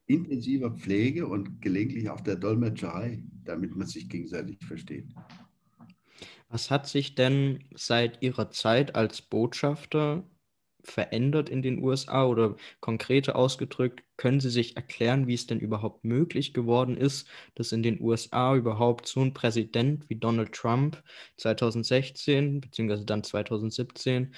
intensiver 0.07 0.73
Pflege 0.73 1.27
und 1.27 1.63
gelegentlich 1.63 2.11
auch 2.11 2.21
der 2.21 2.37
Dolmetscherei, 2.37 3.23
damit 3.45 3.77
man 3.77 3.87
sich 3.87 4.09
gegenseitig 4.09 4.59
versteht. 4.65 5.07
Was 6.49 6.71
hat 6.71 6.89
sich 6.89 7.15
denn 7.15 7.61
seit 7.77 8.21
Ihrer 8.23 8.51
Zeit 8.51 8.97
als 8.97 9.23
Botschafter 9.23 10.25
verändert 10.85 11.49
in 11.49 11.63
den 11.63 11.83
USA 11.83 12.27
oder 12.27 12.57
konkreter 12.81 13.37
ausgedrückt, 13.37 14.03
können 14.17 14.41
Sie 14.41 14.51
sich 14.51 14.77
erklären, 14.77 15.27
wie 15.27 15.35
es 15.35 15.47
denn 15.47 15.61
überhaupt 15.61 16.05
möglich 16.05 16.55
geworden 16.55 16.97
ist, 16.97 17.29
dass 17.55 17.73
in 17.73 17.83
den 17.83 18.01
USA 18.01 18.55
überhaupt 18.55 19.07
so 19.07 19.21
ein 19.21 19.35
Präsident 19.35 20.09
wie 20.09 20.17
Donald 20.17 20.53
Trump 20.53 21.03
2016 21.37 22.61
bzw. 22.61 23.05
dann 23.05 23.25
2017 23.25 24.35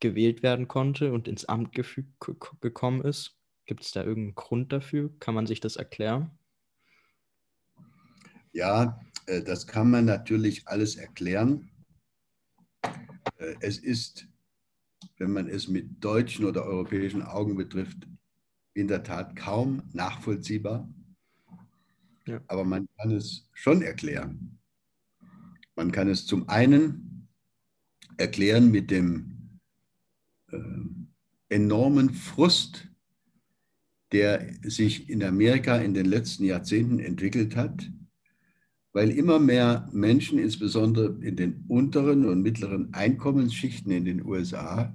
gewählt 0.00 0.42
werden 0.42 0.68
konnte 0.68 1.12
und 1.12 1.28
ins 1.28 1.46
Amt 1.46 1.72
gekommen 1.72 3.02
ist? 3.02 3.38
Gibt 3.66 3.84
es 3.84 3.92
da 3.92 4.02
irgendeinen 4.02 4.34
Grund 4.34 4.72
dafür? 4.72 5.10
Kann 5.20 5.34
man 5.34 5.46
sich 5.46 5.60
das 5.60 5.76
erklären? 5.76 6.30
Ja, 8.52 9.00
äh, 9.26 9.42
das 9.42 9.66
kann 9.66 9.90
man 9.90 10.04
natürlich 10.04 10.66
alles 10.68 10.96
erklären. 10.96 11.70
Äh, 13.38 13.54
es 13.60 13.78
ist 13.78 14.26
wenn 15.22 15.30
man 15.30 15.46
es 15.46 15.68
mit 15.68 16.02
deutschen 16.02 16.44
oder 16.44 16.64
europäischen 16.64 17.22
Augen 17.22 17.54
betrifft, 17.54 18.08
in 18.74 18.88
der 18.88 19.04
Tat 19.04 19.36
kaum 19.36 19.84
nachvollziehbar. 19.92 20.92
Ja. 22.26 22.40
Aber 22.48 22.64
man 22.64 22.88
kann 22.98 23.12
es 23.12 23.48
schon 23.52 23.82
erklären. 23.82 24.58
Man 25.76 25.92
kann 25.92 26.08
es 26.08 26.26
zum 26.26 26.48
einen 26.48 27.28
erklären 28.16 28.72
mit 28.72 28.90
dem 28.90 29.60
äh, 30.50 30.58
enormen 31.50 32.10
Frust, 32.10 32.88
der 34.10 34.52
sich 34.64 35.08
in 35.08 35.22
Amerika 35.22 35.76
in 35.76 35.94
den 35.94 36.06
letzten 36.06 36.42
Jahrzehnten 36.42 36.98
entwickelt 36.98 37.54
hat, 37.54 37.88
weil 38.92 39.10
immer 39.10 39.38
mehr 39.38 39.88
Menschen, 39.92 40.38
insbesondere 40.38 41.16
in 41.20 41.36
den 41.36 41.64
unteren 41.68 42.26
und 42.26 42.42
mittleren 42.42 42.92
Einkommensschichten 42.92 43.90
in 43.90 44.04
den 44.04 44.24
USA, 44.24 44.94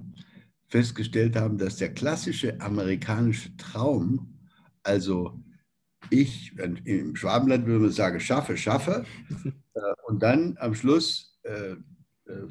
festgestellt 0.68 1.36
haben, 1.36 1.58
dass 1.58 1.76
der 1.76 1.92
klassische 1.94 2.60
amerikanische 2.60 3.56
Traum, 3.56 4.38
also 4.82 5.40
ich, 6.10 6.52
im 6.84 7.16
Schwabenland 7.16 7.66
würde 7.66 7.84
man 7.84 7.92
sagen, 7.92 8.20
schaffe, 8.20 8.56
schaffe, 8.56 9.04
äh, 9.74 9.80
und 10.06 10.22
dann 10.22 10.56
am 10.60 10.74
Schluss 10.74 11.38
äh, 11.42 11.72
äh, 12.26 12.46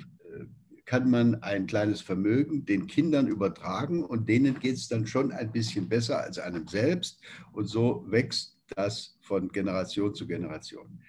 kann 0.86 1.10
man 1.10 1.36
ein 1.44 1.68
kleines 1.68 2.01
Vermögen 2.01 2.66
den 2.66 2.88
Kindern 2.88 3.27
übertragen 3.27 4.04
und 4.04 4.27
denen 4.30 4.58
geht 4.60 4.75
es 4.75 4.88
dann 4.88 5.06
schon 5.06 5.32
ein 5.32 5.51
bisschen 5.51 5.89
besser 5.89 6.20
als 6.22 6.39
einem 6.39 6.68
selbst. 6.68 7.20
Und 7.51 7.68
so 7.68 8.06
wächst 8.08 8.58
das 8.75 9.18
von 9.22 9.50
Generation 9.50 10.16
zu 10.16 10.25
Generation. 10.25 11.00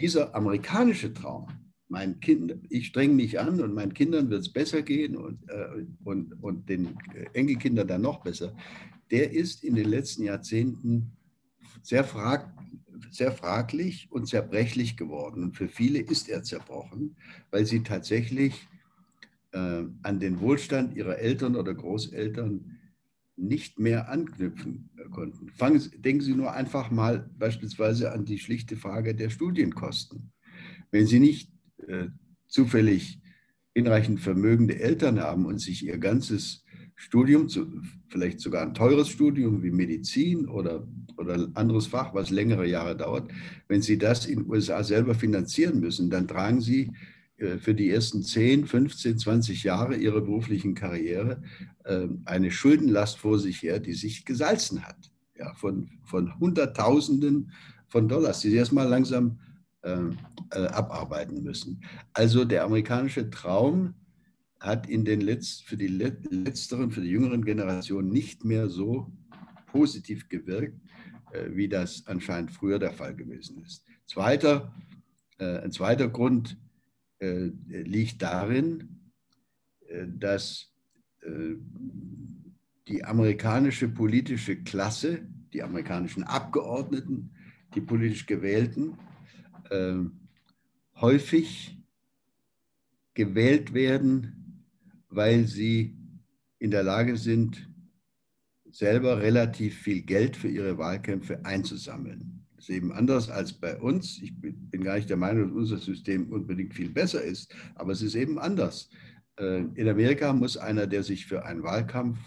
Dieser 0.00 0.34
amerikanische 0.34 1.12
Traum, 1.12 1.48
mein 1.88 2.20
Kind, 2.20 2.54
ich 2.68 2.86
strenge 2.86 3.14
mich 3.14 3.38
an 3.38 3.60
und 3.60 3.74
meinen 3.74 3.94
Kindern 3.94 4.30
wird 4.30 4.42
es 4.42 4.52
besser 4.52 4.82
gehen 4.82 5.16
und, 5.16 5.48
äh, 5.48 5.84
und, 6.04 6.32
und 6.42 6.68
den 6.68 6.96
Enkelkindern 7.32 7.88
dann 7.88 8.02
noch 8.02 8.22
besser, 8.22 8.54
der 9.10 9.32
ist 9.32 9.64
in 9.64 9.74
den 9.74 9.88
letzten 9.88 10.22
Jahrzehnten 10.22 11.12
sehr, 11.82 12.04
frag, 12.04 12.54
sehr 13.10 13.32
fraglich 13.32 14.08
und 14.10 14.28
zerbrechlich 14.28 14.96
geworden. 14.96 15.42
Und 15.42 15.56
für 15.56 15.68
viele 15.68 15.98
ist 15.98 16.28
er 16.28 16.42
zerbrochen, 16.42 17.16
weil 17.50 17.66
sie 17.66 17.82
tatsächlich 17.82 18.68
äh, 19.52 19.82
an 20.02 20.20
den 20.20 20.40
Wohlstand 20.40 20.96
ihrer 20.96 21.18
Eltern 21.18 21.56
oder 21.56 21.74
Großeltern 21.74 22.79
nicht 23.40 23.78
mehr 23.78 24.08
anknüpfen 24.08 24.90
konnten. 25.10 25.50
Fangen, 25.50 25.82
denken 25.98 26.22
Sie 26.22 26.34
nur 26.34 26.52
einfach 26.52 26.90
mal 26.90 27.30
beispielsweise 27.38 28.12
an 28.12 28.24
die 28.24 28.38
schlichte 28.38 28.76
Frage 28.76 29.14
der 29.14 29.30
Studienkosten. 29.30 30.32
Wenn 30.90 31.06
Sie 31.06 31.20
nicht 31.20 31.50
äh, 31.86 32.08
zufällig 32.48 33.20
hinreichend 33.74 34.20
vermögende 34.20 34.78
Eltern 34.78 35.20
haben 35.20 35.46
und 35.46 35.60
sich 35.60 35.84
ihr 35.84 35.98
ganzes 35.98 36.64
Studium, 36.96 37.48
vielleicht 38.08 38.40
sogar 38.40 38.62
ein 38.62 38.74
teures 38.74 39.08
Studium 39.08 39.62
wie 39.62 39.70
Medizin 39.70 40.46
oder, 40.46 40.86
oder 41.16 41.34
ein 41.34 41.56
anderes 41.56 41.86
Fach, 41.86 42.12
was 42.12 42.30
längere 42.30 42.66
Jahre 42.66 42.96
dauert, 42.96 43.32
wenn 43.68 43.80
Sie 43.80 43.96
das 43.96 44.26
in 44.26 44.40
den 44.40 44.50
USA 44.50 44.84
selber 44.84 45.14
finanzieren 45.14 45.80
müssen, 45.80 46.10
dann 46.10 46.28
tragen 46.28 46.60
Sie 46.60 46.82
äh, 46.82 47.19
für 47.58 47.74
die 47.74 47.90
ersten 47.90 48.22
10, 48.22 48.66
15, 48.66 49.18
20 49.18 49.62
Jahre 49.64 49.96
ihrer 49.96 50.20
beruflichen 50.20 50.74
Karriere 50.74 51.42
ähm, 51.86 52.22
eine 52.26 52.50
Schuldenlast 52.50 53.18
vor 53.18 53.38
sich 53.38 53.62
her, 53.62 53.80
die 53.80 53.94
sich 53.94 54.24
gesalzen 54.24 54.82
hat. 54.82 55.10
Ja, 55.38 55.54
von, 55.54 55.88
von 56.04 56.38
Hunderttausenden 56.38 57.52
von 57.88 58.08
Dollars, 58.08 58.40
die 58.40 58.50
sie 58.50 58.56
erstmal 58.56 58.88
langsam 58.88 59.40
ähm, 59.82 60.18
äh, 60.50 60.66
abarbeiten 60.66 61.42
müssen. 61.42 61.82
Also 62.12 62.44
der 62.44 62.64
amerikanische 62.64 63.30
Traum 63.30 63.94
hat 64.60 64.88
in 64.88 65.06
den 65.06 65.22
Letz-, 65.22 65.62
für 65.64 65.78
die 65.78 65.88
letzteren, 65.88 66.90
für 66.90 67.00
die 67.00 67.08
jüngeren 67.08 67.44
Generationen 67.44 68.10
nicht 68.10 68.44
mehr 68.44 68.68
so 68.68 69.10
positiv 69.68 70.28
gewirkt, 70.28 70.78
äh, 71.32 71.48
wie 71.52 71.68
das 71.68 72.06
anscheinend 72.06 72.50
früher 72.50 72.78
der 72.78 72.92
Fall 72.92 73.16
gewesen 73.16 73.62
ist. 73.64 73.84
Zweiter, 74.06 74.74
äh, 75.38 75.60
ein 75.60 75.72
zweiter 75.72 76.08
Grund 76.08 76.52
äh, 76.52 76.69
liegt 77.20 78.22
darin, 78.22 79.00
äh, 79.88 80.06
dass 80.08 80.72
äh, 81.22 81.54
die 82.88 83.04
amerikanische 83.04 83.88
politische 83.88 84.62
Klasse, 84.62 85.20
die 85.52 85.62
amerikanischen 85.62 86.24
Abgeordneten, 86.24 87.30
die 87.74 87.80
politisch 87.80 88.26
Gewählten, 88.26 88.98
häufig 90.96 91.78
gewählt 93.14 93.72
werden, 93.74 94.64
weil 95.08 95.46
sie 95.46 95.96
in 96.58 96.72
der 96.72 96.82
Lage 96.82 97.16
sind, 97.16 97.70
selber 98.70 99.20
relativ 99.20 99.78
viel 99.78 100.02
Geld 100.02 100.36
für 100.36 100.48
ihre 100.48 100.78
Wahlkämpfe 100.78 101.44
einzusammeln. 101.44 102.39
Ist 102.60 102.68
eben 102.68 102.92
anders 102.92 103.30
als 103.30 103.54
bei 103.54 103.74
uns. 103.78 104.20
Ich 104.20 104.34
bin 104.38 104.84
gar 104.84 104.96
nicht 104.96 105.08
der 105.08 105.16
Meinung, 105.16 105.48
dass 105.48 105.56
unser 105.56 105.78
System 105.78 106.30
unbedingt 106.30 106.74
viel 106.74 106.90
besser 106.90 107.22
ist, 107.22 107.54
aber 107.74 107.92
es 107.92 108.02
ist 108.02 108.14
eben 108.14 108.38
anders. 108.38 108.90
Äh, 109.38 109.64
in 109.76 109.88
Amerika 109.88 110.30
muss 110.34 110.58
einer, 110.58 110.86
der 110.86 111.02
sich 111.02 111.24
für 111.24 111.46
einen 111.46 111.62
Wahlkampf 111.62 112.18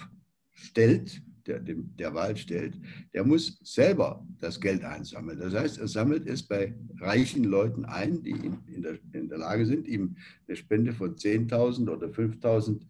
stellt, 0.50 1.22
der 1.46 1.60
dem, 1.60 1.96
der 1.98 2.16
Wahl 2.16 2.36
stellt, 2.36 2.80
der 3.14 3.24
muss 3.24 3.60
selber 3.62 4.26
das 4.40 4.60
Geld 4.60 4.84
einsammeln. 4.84 5.38
Das 5.38 5.54
heißt, 5.54 5.78
er 5.78 5.88
sammelt 5.88 6.26
es 6.26 6.42
bei 6.42 6.74
reichen 7.00 7.44
Leuten 7.44 7.86
ein, 7.86 8.24
die 8.24 8.32
in 8.32 8.82
der, 8.82 8.98
in 9.12 9.30
der 9.30 9.38
Lage 9.38 9.68
sind, 9.68 9.88
ihm 9.88 10.16
eine 10.48 10.58
Spende 10.58 10.94
von 10.94 11.16
10.000 11.16 11.92
oder 11.92 12.08
5.000 12.08 12.82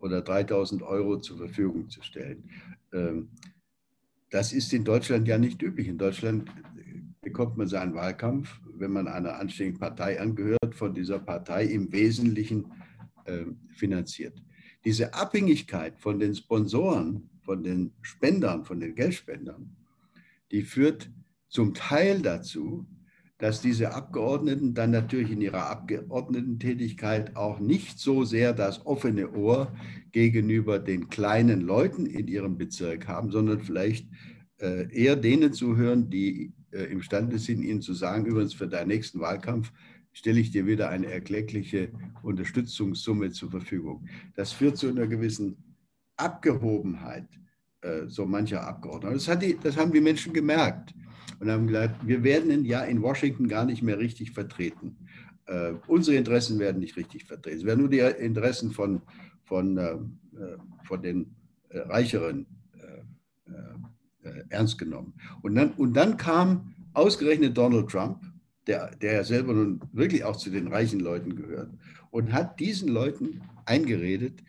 oder 0.00 0.20
3.000 0.20 0.82
Euro 0.82 1.18
zur 1.18 1.36
Verfügung 1.36 1.90
zu 1.90 2.02
stellen. 2.02 2.48
Ähm, 2.94 3.28
das 4.30 4.52
ist 4.52 4.72
in 4.72 4.84
Deutschland 4.84 5.26
ja 5.26 5.38
nicht 5.38 5.62
üblich. 5.62 5.88
In 5.88 5.98
Deutschland 5.98 6.50
bekommt 7.28 7.58
man 7.58 7.68
seinen 7.68 7.94
Wahlkampf, 7.94 8.58
wenn 8.74 8.90
man 8.90 9.06
einer 9.06 9.38
anständigen 9.38 9.78
Partei 9.78 10.18
angehört, 10.18 10.74
von 10.74 10.94
dieser 10.94 11.18
Partei 11.18 11.66
im 11.66 11.92
Wesentlichen 11.92 12.72
äh, 13.26 13.44
finanziert. 13.68 14.42
Diese 14.86 15.12
Abhängigkeit 15.12 15.98
von 15.98 16.18
den 16.18 16.34
Sponsoren, 16.34 17.28
von 17.42 17.62
den 17.62 17.92
Spendern, 18.00 18.64
von 18.64 18.80
den 18.80 18.94
Geldspendern, 18.94 19.76
die 20.50 20.62
führt 20.62 21.10
zum 21.48 21.74
Teil 21.74 22.22
dazu, 22.22 22.86
dass 23.36 23.60
diese 23.60 23.92
Abgeordneten 23.92 24.72
dann 24.72 24.90
natürlich 24.90 25.30
in 25.30 25.42
ihrer 25.42 25.68
Abgeordnetentätigkeit 25.68 27.36
auch 27.36 27.60
nicht 27.60 27.98
so 27.98 28.24
sehr 28.24 28.54
das 28.54 28.86
offene 28.86 29.32
Ohr 29.32 29.76
gegenüber 30.12 30.78
den 30.78 31.10
kleinen 31.10 31.60
Leuten 31.60 32.06
in 32.06 32.26
ihrem 32.26 32.56
Bezirk 32.56 33.06
haben, 33.06 33.30
sondern 33.30 33.60
vielleicht 33.60 34.08
äh, 34.60 34.90
eher 34.90 35.14
denen 35.14 35.52
zuhören, 35.52 36.08
die 36.08 36.54
äh, 36.72 36.84
imstande 36.84 37.38
sind, 37.38 37.62
ihnen 37.62 37.80
zu 37.80 37.94
sagen, 37.94 38.26
übrigens 38.26 38.54
für 38.54 38.68
deinen 38.68 38.88
nächsten 38.88 39.20
Wahlkampf 39.20 39.72
stelle 40.12 40.40
ich 40.40 40.50
dir 40.50 40.66
wieder 40.66 40.88
eine 40.88 41.06
erkleckliche 41.06 41.90
Unterstützungssumme 42.22 43.30
zur 43.30 43.50
Verfügung. 43.50 44.06
Das 44.34 44.52
führt 44.52 44.76
zu 44.76 44.88
einer 44.88 45.06
gewissen 45.06 45.56
Abgehobenheit 46.16 47.28
äh, 47.82 48.06
so 48.08 48.26
mancher 48.26 48.66
Abgeordneter. 48.66 49.14
Das, 49.14 49.38
die, 49.38 49.56
das 49.62 49.76
haben 49.76 49.92
die 49.92 50.00
Menschen 50.00 50.32
gemerkt 50.32 50.94
und 51.38 51.50
haben 51.50 51.68
gesagt, 51.68 52.06
wir 52.06 52.24
werden 52.24 52.64
ja 52.64 52.82
in 52.82 53.00
Washington 53.02 53.46
gar 53.46 53.64
nicht 53.64 53.82
mehr 53.82 53.98
richtig 53.98 54.32
vertreten. 54.32 54.96
Äh, 55.46 55.74
unsere 55.86 56.16
Interessen 56.16 56.58
werden 56.58 56.80
nicht 56.80 56.96
richtig 56.96 57.24
vertreten. 57.24 57.58
Es 57.58 57.64
werden 57.64 57.80
nur 57.80 57.88
die 57.88 58.00
Interessen 58.00 58.72
von, 58.72 59.00
von, 59.44 59.78
äh, 59.78 59.96
von 60.84 61.02
den 61.02 61.34
äh, 61.68 61.78
Reicheren 61.78 62.46
äh, 64.34 64.40
äh, 64.40 64.44
ernst 64.50 64.78
genommen. 64.78 65.14
Und 65.42 65.54
dann, 65.54 65.72
und 65.72 65.94
dann 65.94 66.16
kam 66.16 66.74
ausgerechnet 66.92 67.56
Donald 67.56 67.88
Trump, 67.88 68.22
der, 68.66 68.94
der 68.96 69.14
ja 69.14 69.24
selber 69.24 69.54
nun 69.54 69.80
wirklich 69.92 70.24
auch 70.24 70.36
zu 70.36 70.50
den 70.50 70.68
reichen 70.68 71.00
Leuten 71.00 71.36
gehört, 71.36 71.70
und 72.10 72.32
hat 72.32 72.58
diesen 72.60 72.88
Leuten 72.88 73.42
eingeredet, 73.66 74.42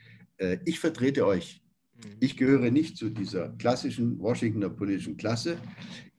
ich 0.63 0.79
vertrete 0.79 1.25
euch. 1.27 1.61
Mhm. 1.97 2.09
Ich 2.21 2.37
gehöre 2.37 2.71
nicht 2.71 2.95
zu 2.95 3.09
dieser 3.09 3.49
klassischen 3.57 4.17
Washingtoner 4.19 4.69
politischen 4.69 5.17
Klasse 5.17 5.57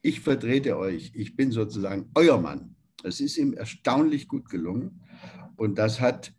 ich 0.03 0.21
vertrete 0.21 0.79
euch, 0.79 1.13
ich 1.15 1.37
bin 1.37 1.53
sozusagen 1.53 2.11
euer 2.15 2.41
Mann. 2.41 2.75
Es 3.03 3.21
ist 3.21 3.37
ihm 3.37 3.53
erstaunlich 3.53 4.29
gut 4.29 4.49
gelungen 4.49 5.01
und 5.57 5.79
das 5.79 6.01
hat 6.01 6.33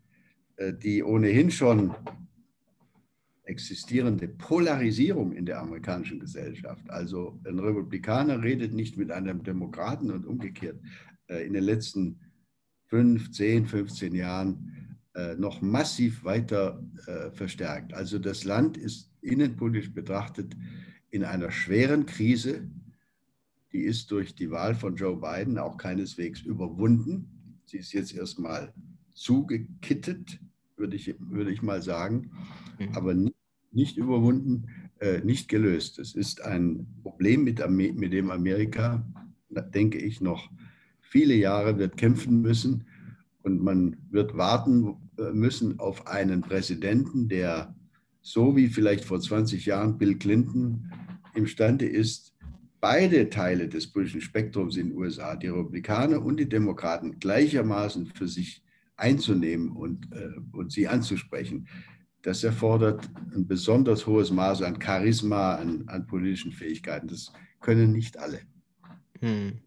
äh, 0.58 0.74
die 0.74 1.04
ohnehin 1.04 1.52
schon 1.52 1.94
existierende 3.52 4.28
Polarisierung 4.28 5.34
in 5.34 5.46
der 5.46 5.60
amerikanischen 5.60 6.20
Gesellschaft. 6.20 6.90
Also 6.90 7.40
ein 7.46 7.60
Republikaner 7.60 8.42
redet 8.42 8.74
nicht 8.74 8.98
mit 8.98 9.12
einem 9.12 9.44
Demokraten 9.44 10.10
und 10.10 10.26
umgekehrt 10.26 10.80
äh, 11.28 11.46
in 11.46 11.54
den 11.54 11.64
letzten 11.64 12.20
fünf, 12.88 13.32
zehn, 13.32 13.68
15 13.68 14.16
Jahren 14.16 14.98
äh, 15.14 15.36
noch 15.36 15.62
massiv 15.62 16.24
weiter 16.24 16.84
verstärkt. 17.34 17.94
Also 17.94 18.20
das 18.20 18.44
Land 18.44 18.78
ist 18.78 19.12
innenpolitisch 19.22 19.94
betrachtet 19.94 20.56
in 21.10 21.24
einer 21.24 21.52
schweren 21.52 22.06
Krise 22.06 22.70
die 23.72 23.84
ist 23.84 24.12
durch 24.12 24.36
die 24.36 24.52
Wahl 24.52 24.76
von 24.76 24.96
Joe 24.96 25.18
Biden 25.18 25.58
auch 25.58 25.78
keineswegs 25.78 26.42
überwunden. 26.42 27.62
Sie 27.66 27.78
ist 27.78 27.94
jetzt 27.94 28.14
erstmal 28.14 28.74
zugekittet, 29.14 30.40
würde 30.76 30.96
ich, 30.96 31.16
würde 31.20 31.52
ich 31.52 31.62
mal 31.62 31.82
sagen, 31.82 32.32
mhm. 32.80 32.90
aber 32.94 33.14
nicht, 33.14 33.36
nicht 33.72 33.98
überwunden, 33.98 34.68
äh, 35.00 35.20
nicht 35.20 35.50
gelöst. 35.50 36.00
Es 36.00 36.16
ist 36.16 36.44
ein 36.44 36.88
Problem, 37.04 37.44
mit, 37.44 37.62
mit 37.70 38.14
dem 38.14 38.32
Amerika, 38.32 39.06
denke 39.50 39.98
ich, 39.98 40.22
noch 40.22 40.50
viele 41.00 41.36
Jahre 41.36 41.78
wird 41.78 41.98
kämpfen 41.98 42.42
müssen. 42.42 42.86
Und 43.44 43.62
man 43.62 43.98
wird 44.10 44.38
warten 44.38 44.96
äh, 45.18 45.32
müssen 45.32 45.80
auf 45.80 46.08
einen 46.08 46.42
Präsidenten, 46.42 47.28
der 47.28 47.76
so 48.22 48.56
wie 48.56 48.68
vielleicht 48.68 49.04
vor 49.04 49.20
20 49.20 49.66
Jahren 49.66 49.98
Bill 49.98 50.18
Clinton 50.18 50.92
imstande 51.34 51.88
ist, 51.88 52.36
beide 52.80 53.30
Teile 53.30 53.68
des 53.68 53.92
politischen 53.92 54.22
Spektrums 54.22 54.78
in 54.78 54.90
den 54.90 54.98
USA, 54.98 55.36
die 55.36 55.48
Republikaner 55.48 56.24
und 56.24 56.38
die 56.38 56.50
Demokraten, 56.50 57.20
gleichermaßen 57.20 58.08
für 58.08 58.28
sich 58.28 58.64
einzunehmen 58.96 59.70
und, 59.70 60.12
äh, 60.14 60.30
und 60.52 60.72
sie 60.72 60.88
anzusprechen. 60.88 61.68
Das 62.22 62.44
erfordert 62.44 63.10
ein 63.34 63.48
besonders 63.48 64.06
hohes 64.06 64.32
Maß 64.32 64.62
an 64.62 64.80
Charisma, 64.82 65.56
an, 65.56 65.86
an 65.88 66.06
politischen 66.06 66.52
Fähigkeiten. 66.52 67.08
Das 67.08 67.34
können 67.60 67.92
nicht 67.92 68.18
alle. 68.18 68.42
Hm. 69.20 69.62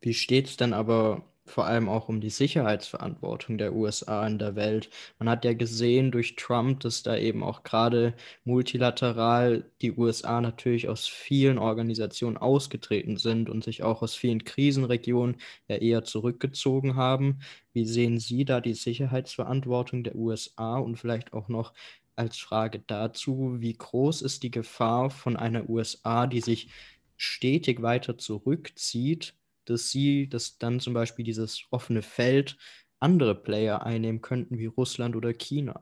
Wie 0.00 0.14
steht 0.14 0.48
es 0.48 0.56
dann 0.56 0.72
aber 0.72 1.33
vor 1.46 1.66
allem 1.66 1.88
auch 1.88 2.08
um 2.08 2.20
die 2.20 2.30
Sicherheitsverantwortung 2.30 3.58
der 3.58 3.74
USA 3.74 4.26
in 4.26 4.38
der 4.38 4.56
Welt. 4.56 4.88
Man 5.18 5.28
hat 5.28 5.44
ja 5.44 5.52
gesehen 5.52 6.10
durch 6.10 6.36
Trump, 6.36 6.80
dass 6.80 7.02
da 7.02 7.16
eben 7.16 7.42
auch 7.42 7.62
gerade 7.64 8.14
multilateral 8.44 9.70
die 9.82 9.92
USA 9.92 10.40
natürlich 10.40 10.88
aus 10.88 11.06
vielen 11.06 11.58
Organisationen 11.58 12.38
ausgetreten 12.38 13.18
sind 13.18 13.50
und 13.50 13.62
sich 13.62 13.82
auch 13.82 14.02
aus 14.02 14.14
vielen 14.14 14.44
Krisenregionen 14.44 15.36
ja 15.68 15.76
eher 15.76 16.04
zurückgezogen 16.04 16.96
haben. 16.96 17.40
Wie 17.72 17.84
sehen 17.84 18.18
Sie 18.18 18.44
da 18.44 18.60
die 18.60 18.74
Sicherheitsverantwortung 18.74 20.02
der 20.04 20.16
USA 20.16 20.78
und 20.78 20.96
vielleicht 20.96 21.32
auch 21.34 21.48
noch 21.48 21.74
als 22.16 22.38
Frage 22.38 22.80
dazu, 22.86 23.56
wie 23.58 23.74
groß 23.74 24.22
ist 24.22 24.42
die 24.44 24.50
Gefahr 24.50 25.10
von 25.10 25.36
einer 25.36 25.68
USA, 25.68 26.26
die 26.26 26.40
sich 26.40 26.68
stetig 27.16 27.82
weiter 27.82 28.16
zurückzieht? 28.18 29.34
Dass 29.64 29.90
sie, 29.90 30.28
dass 30.28 30.58
dann 30.58 30.80
zum 30.80 30.94
Beispiel 30.94 31.24
dieses 31.24 31.64
offene 31.70 32.02
Feld 32.02 32.56
andere 33.00 33.34
Player 33.34 33.84
einnehmen 33.84 34.20
könnten, 34.20 34.58
wie 34.58 34.66
Russland 34.66 35.16
oder 35.16 35.32
China. 35.32 35.80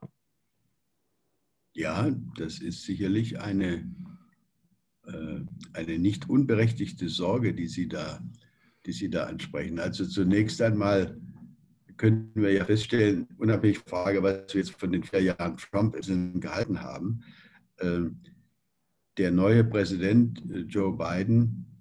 Ja, 1.74 2.10
das 2.36 2.58
ist 2.58 2.82
sicherlich 2.82 3.40
eine, 3.40 3.90
äh, 5.06 5.40
eine 5.72 5.98
nicht 5.98 6.28
unberechtigte 6.28 7.08
Sorge, 7.08 7.54
die 7.54 7.68
Sie, 7.68 7.88
da, 7.88 8.20
die 8.84 8.92
Sie 8.92 9.08
da 9.08 9.24
ansprechen. 9.24 9.78
Also 9.78 10.04
zunächst 10.04 10.60
einmal 10.60 11.18
könnten 11.96 12.42
wir 12.42 12.52
ja 12.52 12.64
feststellen, 12.64 13.26
unabhängig 13.38 13.78
von 13.78 13.84
der 13.86 13.90
Frage, 13.90 14.22
was 14.22 14.54
wir 14.54 14.60
jetzt 14.60 14.72
von 14.72 14.92
den 14.92 15.04
vier 15.04 15.22
Jahren 15.22 15.56
Trump 15.56 15.96
gehalten 16.40 16.82
haben, 16.82 17.20
äh, 17.76 18.00
der 19.18 19.30
neue 19.30 19.64
Präsident 19.64 20.42
äh, 20.50 20.60
Joe 20.60 20.96
Biden 20.96 21.71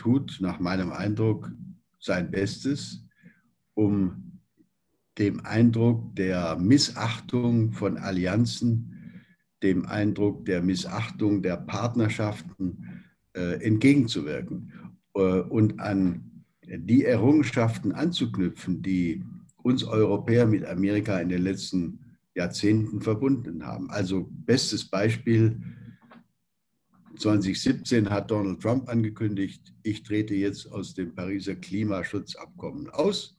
tut 0.00 0.38
nach 0.40 0.58
meinem 0.60 0.92
Eindruck 0.92 1.52
sein 1.98 2.30
Bestes, 2.30 3.04
um 3.74 4.38
dem 5.18 5.44
Eindruck 5.44 6.16
der 6.16 6.56
Missachtung 6.56 7.72
von 7.72 7.98
Allianzen, 7.98 9.22
dem 9.62 9.84
Eindruck 9.84 10.46
der 10.46 10.62
Missachtung 10.62 11.42
der 11.42 11.58
Partnerschaften 11.58 13.02
äh, 13.34 13.62
entgegenzuwirken 13.62 14.72
äh, 15.14 15.40
und 15.40 15.78
an 15.80 16.44
die 16.66 17.04
Errungenschaften 17.04 17.92
anzuknüpfen, 17.92 18.80
die 18.80 19.22
uns 19.62 19.84
Europäer 19.84 20.46
mit 20.46 20.64
Amerika 20.64 21.20
in 21.20 21.28
den 21.28 21.42
letzten 21.42 21.98
Jahrzehnten 22.34 23.02
verbunden 23.02 23.66
haben. 23.66 23.90
Also 23.90 24.30
bestes 24.30 24.88
Beispiel 24.88 25.60
2017 27.20 28.08
hat 28.08 28.30
Donald 28.30 28.60
Trump 28.60 28.88
angekündigt, 28.88 29.74
ich 29.82 30.02
trete 30.02 30.34
jetzt 30.34 30.72
aus 30.72 30.94
dem 30.94 31.14
Pariser 31.14 31.54
Klimaschutzabkommen 31.54 32.88
aus. 32.90 33.36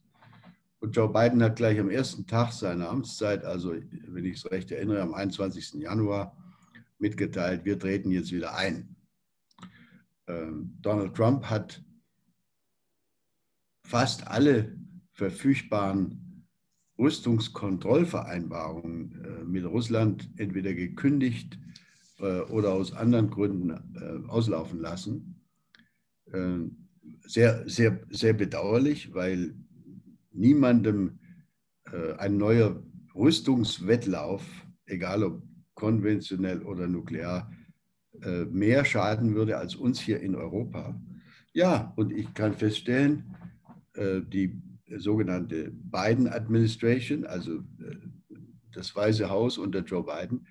Und 0.79 0.95
Joe 0.95 1.11
Biden 1.11 1.41
hat 1.43 1.55
gleich 1.55 1.79
am 1.79 1.89
ersten 1.89 2.27
Tag 2.27 2.51
seiner 2.51 2.89
Amtszeit, 2.89 3.43
also 3.43 3.73
wenn 4.07 4.25
ich 4.25 4.37
es 4.37 4.51
recht 4.51 4.71
erinnere, 4.71 5.01
am 5.01 5.13
21. 5.13 5.81
Januar 5.81 6.37
mitgeteilt, 6.99 7.65
wir 7.65 7.79
treten 7.79 8.11
jetzt 8.11 8.31
wieder 8.31 8.55
ein. 8.55 8.95
Ähm, 10.27 10.77
Donald 10.81 11.15
Trump 11.15 11.45
hat 11.45 11.83
fast 13.83 14.27
alle 14.27 14.77
verfügbaren 15.11 16.45
Rüstungskontrollvereinbarungen 16.97 19.25
äh, 19.25 19.43
mit 19.43 19.65
Russland 19.65 20.29
entweder 20.37 20.73
gekündigt, 20.73 21.59
oder 22.21 22.73
aus 22.73 22.93
anderen 22.93 23.29
Gründen 23.29 23.71
äh, 23.71 24.29
auslaufen 24.29 24.79
lassen. 24.79 25.41
Äh, 26.31 26.59
sehr, 27.25 27.67
sehr, 27.67 27.99
sehr 28.09 28.33
bedauerlich, 28.33 29.13
weil 29.13 29.55
niemandem 30.31 31.19
ein 32.17 32.37
neuer 32.37 32.81
Rüstungswettlauf, 33.15 34.43
egal 34.85 35.23
ob 35.23 35.43
konventionell 35.73 36.61
oder 36.61 36.87
nuklear, 36.87 37.51
mehr 38.49 38.85
schaden 38.85 39.35
würde 39.35 39.57
als 39.57 39.75
uns 39.75 39.99
hier 39.99 40.21
in 40.21 40.35
Europa. 40.35 40.97
Ja, 41.53 41.91
und 41.97 42.13
ich 42.13 42.33
kann 42.33 42.53
feststellen, 42.53 43.35
die 43.97 44.61
sogenannte 44.97 45.71
Biden 45.71 46.29
Administration, 46.29 47.25
also 47.25 47.61
das 48.71 48.95
Weiße 48.95 49.29
Haus 49.29 49.57
unter 49.57 49.79
Joe 49.79 50.05
Biden, 50.05 50.47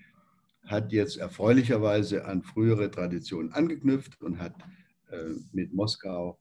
hat 0.71 0.91
jetzt 0.91 1.17
erfreulicherweise 1.17 2.25
an 2.25 2.41
frühere 2.41 2.89
Traditionen 2.89 3.51
angeknüpft 3.51 4.21
und 4.21 4.39
hat 4.39 4.55
äh, 5.09 5.35
mit 5.51 5.73
Moskau 5.73 6.39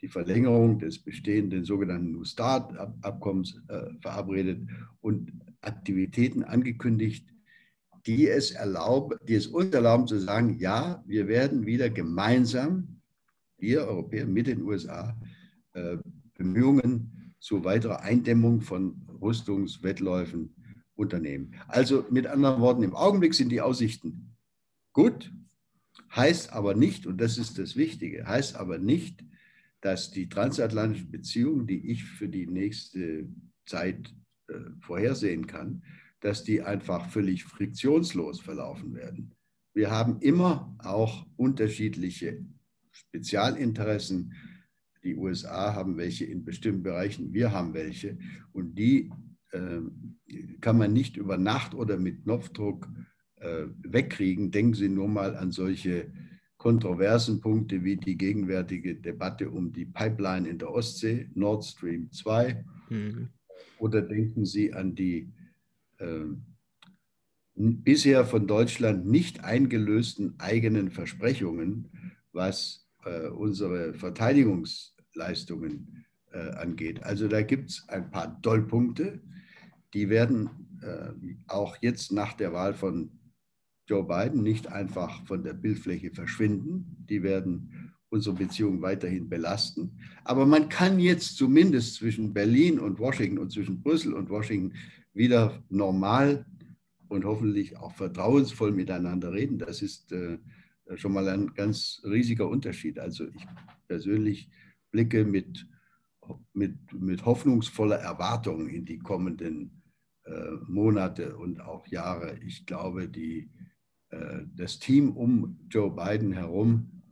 die 0.00 0.08
Verlängerung 0.08 0.78
des 0.78 0.98
bestehenden 0.98 1.64
sogenannten 1.64 2.12
New 2.12 2.24
Start-Abkommens 2.24 3.60
äh, 3.68 3.90
verabredet 4.00 4.68
und 5.00 5.32
Aktivitäten 5.60 6.42
angekündigt, 6.42 7.28
die 8.06 8.28
es, 8.28 8.50
erlauben, 8.50 9.16
die 9.28 9.34
es 9.34 9.46
uns 9.46 9.72
erlauben 9.72 10.08
zu 10.08 10.18
sagen, 10.18 10.58
ja, 10.58 11.04
wir 11.06 11.28
werden 11.28 11.66
wieder 11.66 11.88
gemeinsam, 11.88 13.00
wir 13.58 13.86
Europäer 13.86 14.26
mit 14.26 14.48
den 14.48 14.62
USA, 14.62 15.16
äh, 15.74 15.98
Bemühungen 16.34 17.34
zu 17.38 17.64
weiterer 17.64 18.00
Eindämmung 18.00 18.60
von 18.60 19.06
Rüstungswettläufen 19.20 20.54
unternehmen. 20.94 21.54
Also 21.68 22.06
mit 22.10 22.26
anderen 22.26 22.60
Worten, 22.60 22.82
im 22.82 22.94
Augenblick 22.94 23.34
sind 23.34 23.50
die 23.50 23.60
Aussichten 23.60 24.36
gut, 24.92 25.32
heißt 26.14 26.52
aber 26.52 26.74
nicht, 26.74 27.06
und 27.06 27.20
das 27.20 27.38
ist 27.38 27.58
das 27.58 27.76
Wichtige, 27.76 28.26
heißt 28.26 28.56
aber 28.56 28.78
nicht, 28.78 29.24
dass 29.80 30.10
die 30.10 30.28
transatlantischen 30.28 31.10
Beziehungen, 31.10 31.66
die 31.66 31.90
ich 31.90 32.04
für 32.04 32.28
die 32.28 32.46
nächste 32.46 33.28
Zeit 33.66 34.14
äh, 34.48 34.54
vorhersehen 34.80 35.46
kann, 35.46 35.82
dass 36.20 36.44
die 36.44 36.62
einfach 36.62 37.10
völlig 37.10 37.44
friktionslos 37.44 38.40
verlaufen 38.40 38.94
werden. 38.94 39.34
Wir 39.74 39.90
haben 39.90 40.20
immer 40.20 40.74
auch 40.78 41.26
unterschiedliche 41.36 42.44
Spezialinteressen. 42.92 44.34
Die 45.02 45.16
USA 45.16 45.74
haben 45.74 45.96
welche 45.96 46.26
in 46.26 46.44
bestimmten 46.44 46.84
Bereichen, 46.84 47.32
wir 47.32 47.50
haben 47.50 47.74
welche. 47.74 48.18
Und 48.52 48.78
die 48.78 49.10
kann 50.60 50.78
man 50.78 50.92
nicht 50.92 51.16
über 51.16 51.36
Nacht 51.36 51.74
oder 51.74 51.98
mit 51.98 52.24
Knopfdruck 52.24 52.88
äh, 53.36 53.66
wegkriegen. 53.82 54.50
Denken 54.50 54.74
Sie 54.74 54.88
nur 54.88 55.08
mal 55.08 55.36
an 55.36 55.52
solche 55.52 56.10
kontroversen 56.56 57.40
Punkte 57.40 57.82
wie 57.82 57.96
die 57.96 58.16
gegenwärtige 58.16 58.94
Debatte 58.94 59.50
um 59.50 59.72
die 59.72 59.84
Pipeline 59.84 60.48
in 60.48 60.58
der 60.58 60.70
Ostsee, 60.70 61.28
Nord 61.34 61.64
Stream 61.64 62.10
2. 62.12 62.64
Mhm. 62.88 63.28
Oder 63.78 64.00
denken 64.00 64.46
Sie 64.46 64.72
an 64.72 64.94
die 64.94 65.32
äh, 65.98 66.24
bisher 67.54 68.24
von 68.24 68.46
Deutschland 68.46 69.06
nicht 69.06 69.44
eingelösten 69.44 70.36
eigenen 70.38 70.92
Versprechungen, 70.92 71.88
was 72.32 72.88
äh, 73.04 73.28
unsere 73.28 73.94
Verteidigungsleistungen 73.94 76.06
äh, 76.30 76.50
angeht. 76.52 77.02
Also 77.02 77.26
da 77.28 77.42
gibt 77.42 77.70
es 77.70 77.84
ein 77.88 78.10
paar 78.10 78.38
Dollpunkte 78.40 79.20
die 79.94 80.08
werden 80.08 80.50
äh, 80.82 81.12
auch 81.46 81.76
jetzt 81.80 82.12
nach 82.12 82.34
der 82.34 82.52
Wahl 82.52 82.74
von 82.74 83.10
Joe 83.86 84.04
Biden 84.04 84.42
nicht 84.42 84.68
einfach 84.68 85.24
von 85.26 85.42
der 85.42 85.54
Bildfläche 85.54 86.10
verschwinden. 86.10 86.96
Die 87.08 87.22
werden 87.22 87.92
unsere 88.08 88.36
Beziehungen 88.36 88.82
weiterhin 88.82 89.28
belasten. 89.28 89.98
Aber 90.24 90.46
man 90.46 90.68
kann 90.68 90.98
jetzt 90.98 91.36
zumindest 91.36 91.96
zwischen 91.96 92.32
Berlin 92.32 92.78
und 92.78 92.98
Washington 92.98 93.38
und 93.38 93.52
zwischen 93.52 93.82
Brüssel 93.82 94.14
und 94.14 94.28
Washington 94.28 94.76
wieder 95.14 95.62
normal 95.68 96.46
und 97.08 97.24
hoffentlich 97.24 97.76
auch 97.76 97.92
vertrauensvoll 97.92 98.72
miteinander 98.72 99.32
reden. 99.32 99.58
Das 99.58 99.82
ist 99.82 100.12
äh, 100.12 100.38
schon 100.94 101.12
mal 101.12 101.28
ein 101.28 101.52
ganz 101.54 102.00
riesiger 102.04 102.48
Unterschied. 102.48 102.98
Also 102.98 103.26
ich 103.28 103.46
persönlich 103.88 104.48
blicke 104.90 105.24
mit, 105.24 105.66
mit, 106.52 106.76
mit 106.92 107.24
hoffnungsvoller 107.24 107.96
Erwartung 107.96 108.68
in 108.68 108.84
die 108.84 108.98
kommenden 108.98 109.81
Monate 110.66 111.36
und 111.36 111.60
auch 111.60 111.86
Jahre. 111.86 112.38
Ich 112.46 112.66
glaube, 112.66 113.08
die, 113.08 113.50
äh, 114.10 114.42
das 114.54 114.78
Team 114.78 115.16
um 115.16 115.58
Joe 115.68 115.90
Biden 115.90 116.32
herum 116.32 117.02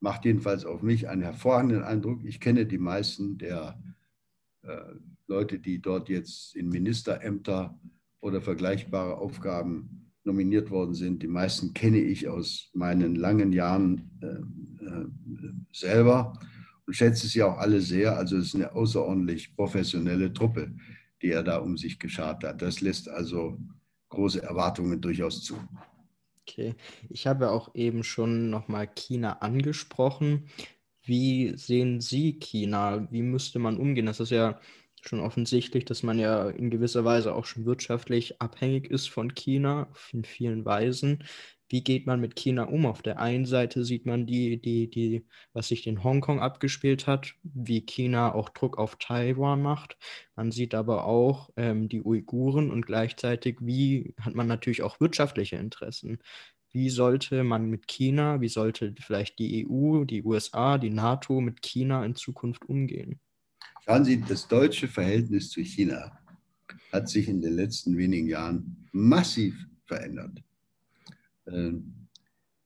macht 0.00 0.24
jedenfalls 0.24 0.64
auf 0.64 0.82
mich 0.82 1.08
einen 1.08 1.22
hervorragenden 1.22 1.82
Eindruck. 1.82 2.24
Ich 2.24 2.40
kenne 2.40 2.66
die 2.66 2.78
meisten 2.78 3.38
der 3.38 3.80
äh, 4.62 4.76
Leute, 5.26 5.58
die 5.58 5.80
dort 5.80 6.08
jetzt 6.08 6.54
in 6.54 6.68
Ministerämter 6.68 7.78
oder 8.20 8.40
vergleichbare 8.40 9.16
Aufgaben 9.18 10.12
nominiert 10.24 10.70
worden 10.70 10.94
sind. 10.94 11.22
Die 11.22 11.28
meisten 11.28 11.72
kenne 11.72 11.98
ich 11.98 12.28
aus 12.28 12.70
meinen 12.74 13.14
langen 13.14 13.52
Jahren 13.52 14.10
selber 15.72 16.32
und 16.86 16.94
schätze 16.94 17.26
sie 17.28 17.42
auch 17.42 17.58
alle 17.58 17.80
sehr. 17.80 18.16
Also 18.16 18.36
es 18.36 18.48
ist 18.48 18.54
eine 18.56 18.74
außerordentlich 18.74 19.54
professionelle 19.54 20.32
Truppe 20.32 20.72
die 21.22 21.30
er 21.30 21.42
da 21.42 21.58
um 21.58 21.76
sich 21.76 21.98
geschart 21.98 22.44
hat. 22.44 22.62
Das 22.62 22.80
lässt 22.80 23.08
also 23.08 23.58
große 24.08 24.42
Erwartungen 24.42 25.00
durchaus 25.00 25.42
zu. 25.42 25.58
Okay, 26.42 26.74
ich 27.08 27.26
habe 27.26 27.50
auch 27.50 27.74
eben 27.74 28.04
schon 28.04 28.50
nochmal 28.50 28.86
China 28.86 29.38
angesprochen. 29.40 30.48
Wie 31.02 31.56
sehen 31.56 32.00
Sie 32.00 32.38
China? 32.38 33.08
Wie 33.10 33.22
müsste 33.22 33.58
man 33.58 33.78
umgehen? 33.78 34.06
Das 34.06 34.20
ist 34.20 34.30
ja 34.30 34.60
schon 35.00 35.20
offensichtlich, 35.20 35.84
dass 35.84 36.02
man 36.02 36.18
ja 36.18 36.48
in 36.50 36.70
gewisser 36.70 37.04
Weise 37.04 37.34
auch 37.34 37.44
schon 37.44 37.64
wirtschaftlich 37.64 38.40
abhängig 38.40 38.90
ist 38.90 39.08
von 39.08 39.34
China 39.34 39.88
in 40.12 40.24
vielen 40.24 40.64
Weisen. 40.64 41.24
Wie 41.68 41.82
geht 41.82 42.06
man 42.06 42.20
mit 42.20 42.36
China 42.36 42.64
um? 42.64 42.86
Auf 42.86 43.02
der 43.02 43.18
einen 43.18 43.44
Seite 43.44 43.84
sieht 43.84 44.06
man 44.06 44.26
die, 44.26 44.60
die, 44.60 44.88
die, 44.88 45.26
was 45.52 45.68
sich 45.68 45.86
in 45.86 46.04
Hongkong 46.04 46.40
abgespielt 46.40 47.06
hat, 47.06 47.34
wie 47.42 47.80
China 47.80 48.34
auch 48.34 48.50
Druck 48.50 48.78
auf 48.78 48.96
Taiwan 48.96 49.62
macht. 49.62 49.96
Man 50.36 50.52
sieht 50.52 50.74
aber 50.74 51.06
auch 51.06 51.50
ähm, 51.56 51.88
die 51.88 52.02
Uiguren 52.02 52.70
und 52.70 52.86
gleichzeitig, 52.86 53.58
wie 53.60 54.14
hat 54.20 54.34
man 54.34 54.46
natürlich 54.46 54.82
auch 54.82 55.00
wirtschaftliche 55.00 55.56
Interessen. 55.56 56.18
Wie 56.70 56.90
sollte 56.90 57.42
man 57.42 57.70
mit 57.70 57.88
China, 57.88 58.40
wie 58.40 58.48
sollte 58.48 58.94
vielleicht 59.00 59.38
die 59.38 59.66
EU, 59.66 60.04
die 60.04 60.22
USA, 60.22 60.78
die 60.78 60.90
NATO 60.90 61.40
mit 61.40 61.62
China 61.62 62.04
in 62.04 62.14
Zukunft 62.14 62.68
umgehen? 62.68 63.18
Schauen 63.84 64.04
Sie, 64.04 64.20
das 64.20 64.46
deutsche 64.46 64.86
Verhältnis 64.86 65.50
zu 65.50 65.62
China 65.62 66.18
hat 66.92 67.08
sich 67.08 67.28
in 67.28 67.40
den 67.40 67.54
letzten 67.54 67.96
wenigen 67.96 68.28
Jahren 68.28 68.88
massiv 68.92 69.66
verändert. 69.86 70.42
Ähm, 71.46 72.08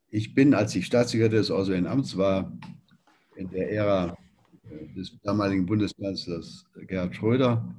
ich 0.09 0.33
bin, 0.33 0.53
als 0.53 0.75
ich 0.75 0.85
Staatssekretär 0.85 1.39
des 1.39 1.51
Auswärtigen 1.51 1.87
Amts 1.87 2.17
war, 2.17 2.51
in 3.35 3.49
der 3.49 3.71
Ära 3.71 4.17
äh, 4.69 4.93
des 4.93 5.17
damaligen 5.21 5.65
Bundeskanzlers 5.65 6.65
Gerhard 6.87 7.15
Schröder, 7.15 7.73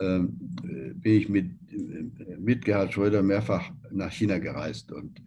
ähm, 0.00 0.38
äh, 0.62 0.94
bin 0.94 1.12
ich 1.12 1.28
mit, 1.28 1.50
äh, 1.72 2.36
mit 2.38 2.64
Gerhard 2.64 2.92
Schröder 2.92 3.22
mehrfach 3.22 3.70
nach 3.90 4.12
China 4.12 4.38
gereist. 4.38 4.92
Und 4.92 5.22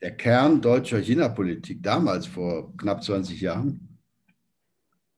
der 0.00 0.16
Kern 0.16 0.60
deutscher 0.60 1.00
China-Politik 1.00 1.82
damals 1.82 2.26
vor 2.26 2.76
knapp 2.76 3.02
20 3.02 3.40
Jahren 3.40 3.92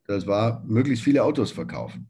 das 0.07 0.27
war, 0.27 0.63
möglichst 0.67 1.05
viele 1.05 1.23
Autos 1.23 1.51
verkaufen. 1.51 2.09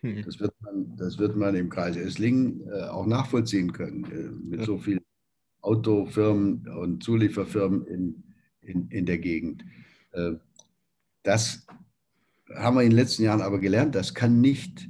Hm. 0.00 0.24
Das, 0.24 0.40
wird 0.40 0.54
man, 0.60 0.96
das 0.96 1.18
wird 1.18 1.36
man 1.36 1.54
im 1.54 1.68
Kreis 1.68 1.96
Esslingen 1.96 2.62
äh, 2.68 2.84
auch 2.84 3.06
nachvollziehen 3.06 3.72
können, 3.72 4.48
mit 4.48 4.64
so 4.64 4.78
vielen 4.78 5.00
Autofirmen 5.62 6.66
und 6.68 7.02
Zulieferfirmen 7.02 7.86
in, 7.86 8.24
in, 8.60 8.88
in 8.88 9.06
der 9.06 9.18
Gegend. 9.18 9.64
Äh, 10.12 10.32
das 11.22 11.66
haben 12.54 12.76
wir 12.76 12.82
in 12.82 12.90
den 12.90 12.96
letzten 12.96 13.22
Jahren 13.22 13.42
aber 13.42 13.58
gelernt, 13.58 13.94
das 13.94 14.14
kann 14.14 14.40
nicht 14.40 14.88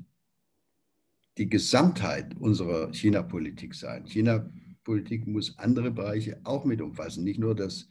die 1.38 1.48
Gesamtheit 1.48 2.36
unserer 2.38 2.92
China-Politik 2.92 3.74
sein. 3.74 4.06
China-Politik 4.06 5.26
muss 5.26 5.58
andere 5.58 5.90
Bereiche 5.90 6.40
auch 6.44 6.64
mit 6.64 6.80
umfassen, 6.80 7.24
nicht 7.24 7.38
nur 7.38 7.54
das, 7.54 7.88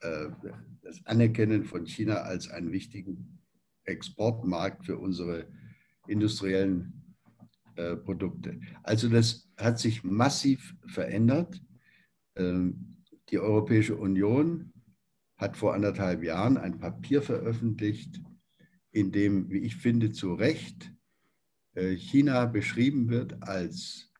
äh, 0.00 0.26
das 0.82 1.04
Anerkennen 1.06 1.64
von 1.64 1.86
China 1.86 2.22
als 2.22 2.48
einen 2.48 2.72
wichtigen 2.72 3.38
Exportmarkt 3.84 4.84
für 4.84 4.98
unsere 4.98 5.46
industriellen 6.06 7.14
äh, 7.76 7.96
Produkte. 7.96 8.60
Also 8.82 9.08
das 9.08 9.48
hat 9.56 9.78
sich 9.78 10.02
massiv 10.02 10.74
verändert. 10.86 11.62
Ähm, 12.38 12.96
die 13.30 13.38
Europäische 13.38 13.96
Union 13.96 14.72
hat 15.36 15.56
vor 15.56 15.74
anderthalb 15.74 16.22
Jahren 16.22 16.56
ein 16.56 16.78
Papier 16.78 17.22
veröffentlicht, 17.22 18.20
in 18.90 19.12
dem, 19.12 19.50
wie 19.50 19.58
ich 19.58 19.76
finde, 19.76 20.10
zu 20.10 20.34
Recht 20.34 20.92
äh, 21.74 21.94
China 21.94 22.46
beschrieben 22.46 23.08
wird 23.08 23.42
als 23.42 24.12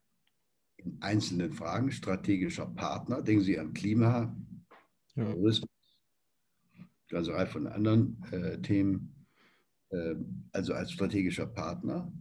in 0.76 1.00
einzelnen 1.00 1.52
Fragen 1.52 1.90
strategischer 1.90 2.66
Partner. 2.66 3.22
Denken 3.22 3.44
Sie 3.44 3.58
an 3.58 3.72
Klima, 3.72 4.36
Tourismus, 5.14 5.68
also 7.12 7.32
Reihe 7.32 7.46
von 7.46 7.66
anderen 7.66 8.22
äh, 8.30 8.60
Themen. 8.60 9.26
Ähm, 9.90 10.48
also 10.52 10.74
als 10.74 10.92
strategischer 10.92 11.46
Partner, 11.46 12.12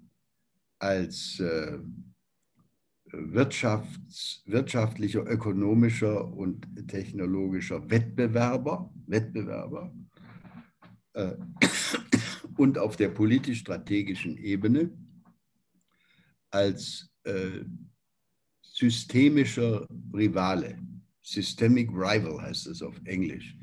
als 0.79 1.39
äh, 1.39 1.79
Wirtschafts-, 3.12 4.41
wirtschaftlicher, 4.46 5.26
ökonomischer 5.26 6.32
und 6.34 6.67
technologischer 6.88 7.89
Wettbewerber, 7.89 8.93
Wettbewerber 9.08 9.93
äh, 11.13 11.34
und 12.58 12.78
auf 12.78 12.96
der 12.96 13.10
politisch-strategischen 13.10 14.38
Ebene 14.38 14.91
als 16.50 17.10
äh, 17.24 17.62
systemischer 18.62 19.88
Rivale, 20.13 20.78
Systemic 21.22 21.89
Rival 21.91 22.41
heißt 22.41 22.67
es 22.67 22.82
auf 22.82 22.96
Englisch, 23.06 23.58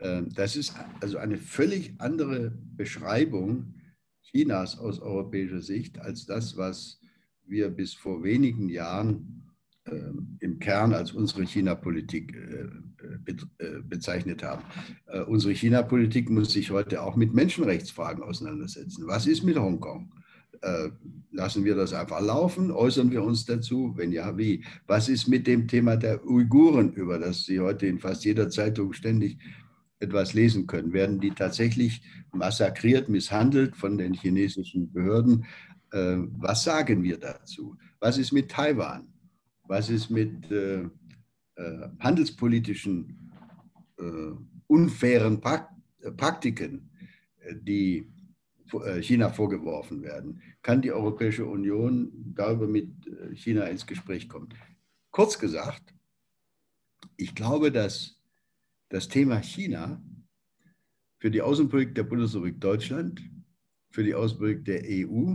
ähm, 0.00 0.30
das 0.30 0.56
ist 0.56 0.74
also 1.00 1.18
eine 1.18 1.36
völlig 1.36 1.94
andere 1.98 2.50
Beschreibung 2.76 3.74
Chinas 4.22 4.78
aus 4.78 5.00
europäischer 5.00 5.60
Sicht 5.60 5.98
als 5.98 6.26
das, 6.26 6.56
was 6.56 7.00
wir 7.48 7.70
bis 7.70 7.94
vor 7.94 8.22
wenigen 8.22 8.68
Jahren 8.68 9.44
ähm, 9.86 10.36
im 10.40 10.58
Kern 10.58 10.92
als 10.92 11.12
unsere 11.12 11.44
China-Politik 11.44 12.34
äh, 12.34 13.32
äh, 13.58 13.80
bezeichnet 13.82 14.42
haben. 14.42 14.62
Äh, 15.06 15.20
unsere 15.20 15.52
China-Politik 15.52 16.30
muss 16.30 16.52
sich 16.52 16.70
heute 16.70 17.02
auch 17.02 17.16
mit 17.16 17.34
Menschenrechtsfragen 17.34 18.22
auseinandersetzen. 18.22 19.06
Was 19.06 19.26
ist 19.26 19.42
mit 19.44 19.58
Hongkong? 19.58 20.12
Lassen 21.30 21.64
wir 21.64 21.76
das 21.76 21.92
einfach 21.92 22.20
laufen? 22.20 22.72
Äußern 22.72 23.12
wir 23.12 23.22
uns 23.22 23.44
dazu? 23.44 23.92
Wenn 23.94 24.10
ja, 24.10 24.36
wie? 24.36 24.64
Was 24.88 25.08
ist 25.08 25.28
mit 25.28 25.46
dem 25.46 25.68
Thema 25.68 25.96
der 25.96 26.26
Uiguren, 26.26 26.92
über 26.94 27.20
das 27.20 27.44
Sie 27.44 27.60
heute 27.60 27.86
in 27.86 28.00
fast 28.00 28.24
jeder 28.24 28.48
Zeitung 28.50 28.92
ständig 28.92 29.38
etwas 30.00 30.34
lesen 30.34 30.66
können. 30.66 30.92
Werden 30.92 31.20
die 31.20 31.30
tatsächlich 31.30 32.02
massakriert, 32.32 33.08
misshandelt 33.08 33.76
von 33.76 33.98
den 33.98 34.14
chinesischen 34.14 34.92
Behörden? 34.92 35.44
Äh, 35.92 36.16
was 36.38 36.64
sagen 36.64 37.02
wir 37.02 37.18
dazu? 37.18 37.76
Was 38.00 38.18
ist 38.18 38.32
mit 38.32 38.50
Taiwan? 38.50 39.08
Was 39.64 39.90
ist 39.90 40.10
mit 40.10 40.50
äh, 40.50 40.82
äh, 41.54 41.88
handelspolitischen 41.98 43.14
unfairen 44.68 45.40
Praktiken, 45.40 46.88
die 47.62 48.08
China 49.00 49.28
vorgeworfen 49.28 50.02
werden? 50.04 50.40
Kann 50.62 50.80
die 50.80 50.92
Europäische 50.92 51.44
Union 51.44 52.12
darüber 52.32 52.68
mit 52.68 52.88
China 53.34 53.64
ins 53.64 53.84
Gespräch 53.84 54.28
kommen? 54.28 54.50
Kurz 55.10 55.36
gesagt, 55.36 55.92
ich 57.16 57.34
glaube, 57.34 57.72
dass 57.72 58.22
das 58.88 59.08
Thema 59.08 59.42
China 59.42 60.00
für 61.18 61.32
die 61.32 61.42
Außenpolitik 61.42 61.96
der 61.96 62.04
Bundesrepublik 62.04 62.60
Deutschland, 62.60 63.20
für 63.90 64.04
die 64.04 64.14
Außenpolitik 64.14 64.64
der 64.64 64.82
EU 64.86 65.34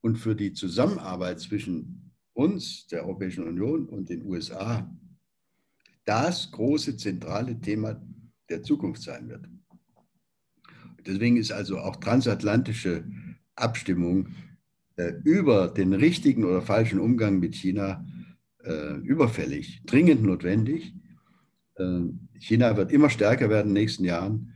und 0.00 0.16
für 0.16 0.34
die 0.34 0.52
Zusammenarbeit 0.52 1.40
zwischen 1.40 2.12
uns, 2.32 2.86
der 2.86 3.02
Europäischen 3.02 3.44
Union 3.44 3.86
und 3.86 4.08
den 4.08 4.24
USA 4.24 4.88
das 6.04 6.50
große 6.52 6.96
zentrale 6.96 7.60
Thema 7.60 8.00
der 8.48 8.62
Zukunft 8.62 9.02
sein 9.02 9.28
wird. 9.28 9.46
Deswegen 11.06 11.36
ist 11.36 11.52
also 11.52 11.78
auch 11.78 11.96
transatlantische 11.96 13.04
Abstimmung 13.56 14.28
äh, 14.96 15.12
über 15.24 15.68
den 15.68 15.92
richtigen 15.92 16.44
oder 16.44 16.62
falschen 16.62 16.98
Umgang 16.98 17.40
mit 17.40 17.54
China 17.54 18.06
äh, 18.64 18.94
überfällig, 18.96 19.82
dringend 19.84 20.22
notwendig. 20.22 20.94
Äh, 21.74 22.00
China 22.38 22.76
wird 22.76 22.90
immer 22.90 23.10
stärker 23.10 23.50
werden 23.50 23.68
in 23.68 23.74
den 23.74 23.82
nächsten 23.82 24.04
Jahren, 24.04 24.52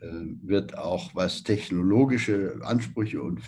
äh, 0.00 0.06
wird 0.42 0.78
auch 0.78 1.14
was 1.14 1.42
technologische 1.42 2.60
Ansprüche 2.62 3.22
und 3.22 3.40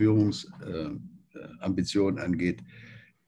Führungsambitionen 1.36 2.18
angeht, 2.18 2.62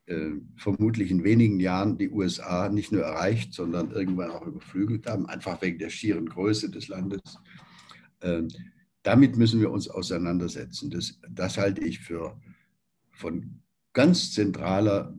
äh, 0.07 0.31
vermutlich 0.57 1.11
in 1.11 1.25
wenigen 1.25 1.61
Jahren 1.61 1.99
die 1.99 2.11
USA 2.11 2.69
nicht 2.69 2.93
nur 2.93 3.03
erreicht, 3.03 3.55
sondern 3.55 3.91
irgendwann 3.91 4.31
auch 4.31 4.47
überflügelt 4.47 5.07
haben, 5.07 5.27
einfach 5.27 5.61
wegen 5.63 5.79
der 5.79 5.91
schieren 5.91 6.27
Größe 6.27 6.71
des 6.71 6.89
Landes. 6.89 7.21
Damit 9.05 9.37
müssen 9.37 9.61
wir 9.61 9.71
uns 9.71 9.89
auseinandersetzen. 9.89 10.91
Das, 10.91 11.21
das 11.31 11.57
halte 11.57 11.83
ich 11.83 12.01
für 12.01 12.37
von 13.13 13.61
ganz 13.93 14.33
zentraler, 14.33 15.15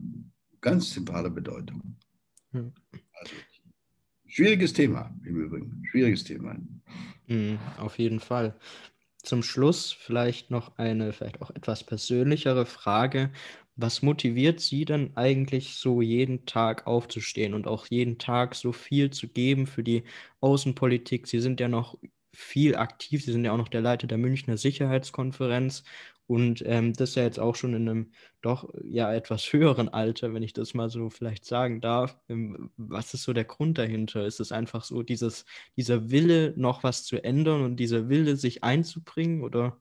ganz 0.60 0.92
zentraler 0.92 1.30
Bedeutung. 1.30 1.96
Also 2.52 3.34
Schwieriges 4.30 4.72
Thema 4.72 5.12
im 5.24 5.40
Übrigen. 5.40 5.82
Schwieriges 5.90 6.22
Thema. 6.22 6.56
Mhm, 7.26 7.58
auf 7.78 7.98
jeden 7.98 8.20
Fall. 8.20 8.54
Zum 9.22 9.42
Schluss 9.42 9.92
vielleicht 9.92 10.50
noch 10.50 10.76
eine, 10.78 11.12
vielleicht 11.12 11.42
auch 11.42 11.50
etwas 11.50 11.84
persönlichere 11.84 12.64
Frage. 12.66 13.30
Was 13.76 14.02
motiviert 14.02 14.60
Sie 14.60 14.84
denn 14.84 15.16
eigentlich 15.16 15.74
so 15.76 16.00
jeden 16.02 16.46
Tag 16.46 16.86
aufzustehen 16.86 17.54
und 17.54 17.66
auch 17.66 17.86
jeden 17.90 18.18
Tag 18.18 18.54
so 18.54 18.72
viel 18.72 19.10
zu 19.10 19.28
geben 19.28 19.66
für 19.66 19.82
die 19.82 20.04
Außenpolitik? 20.40 21.26
Sie 21.26 21.40
sind 21.40 21.60
ja 21.60 21.68
noch 21.68 21.98
viel 22.34 22.76
aktiv. 22.76 23.24
Sie 23.24 23.32
sind 23.32 23.44
ja 23.44 23.52
auch 23.52 23.56
noch 23.58 23.68
der 23.68 23.82
Leiter 23.82 24.06
der 24.06 24.18
Münchner 24.18 24.56
Sicherheitskonferenz 24.56 25.84
und 26.30 26.62
ähm, 26.64 26.92
das 26.92 27.16
ja 27.16 27.24
jetzt 27.24 27.40
auch 27.40 27.56
schon 27.56 27.74
in 27.74 27.88
einem 27.88 28.12
doch 28.40 28.72
ja 28.84 29.12
etwas 29.12 29.42
höheren 29.52 29.88
Alter, 29.88 30.32
wenn 30.32 30.44
ich 30.44 30.52
das 30.52 30.74
mal 30.74 30.88
so 30.88 31.10
vielleicht 31.10 31.44
sagen 31.44 31.80
darf. 31.80 32.16
Ähm, 32.28 32.70
was 32.76 33.12
ist 33.14 33.24
so 33.24 33.32
der 33.32 33.42
Grund 33.42 33.78
dahinter? 33.78 34.24
Ist 34.24 34.38
es 34.38 34.52
einfach 34.52 34.84
so 34.84 35.02
dieses, 35.02 35.44
dieser 35.76 36.12
Wille, 36.12 36.54
noch 36.56 36.84
was 36.84 37.02
zu 37.02 37.22
ändern 37.24 37.62
und 37.62 37.78
dieser 37.78 38.08
Wille, 38.08 38.36
sich 38.36 38.62
einzubringen 38.62 39.42
oder? 39.42 39.80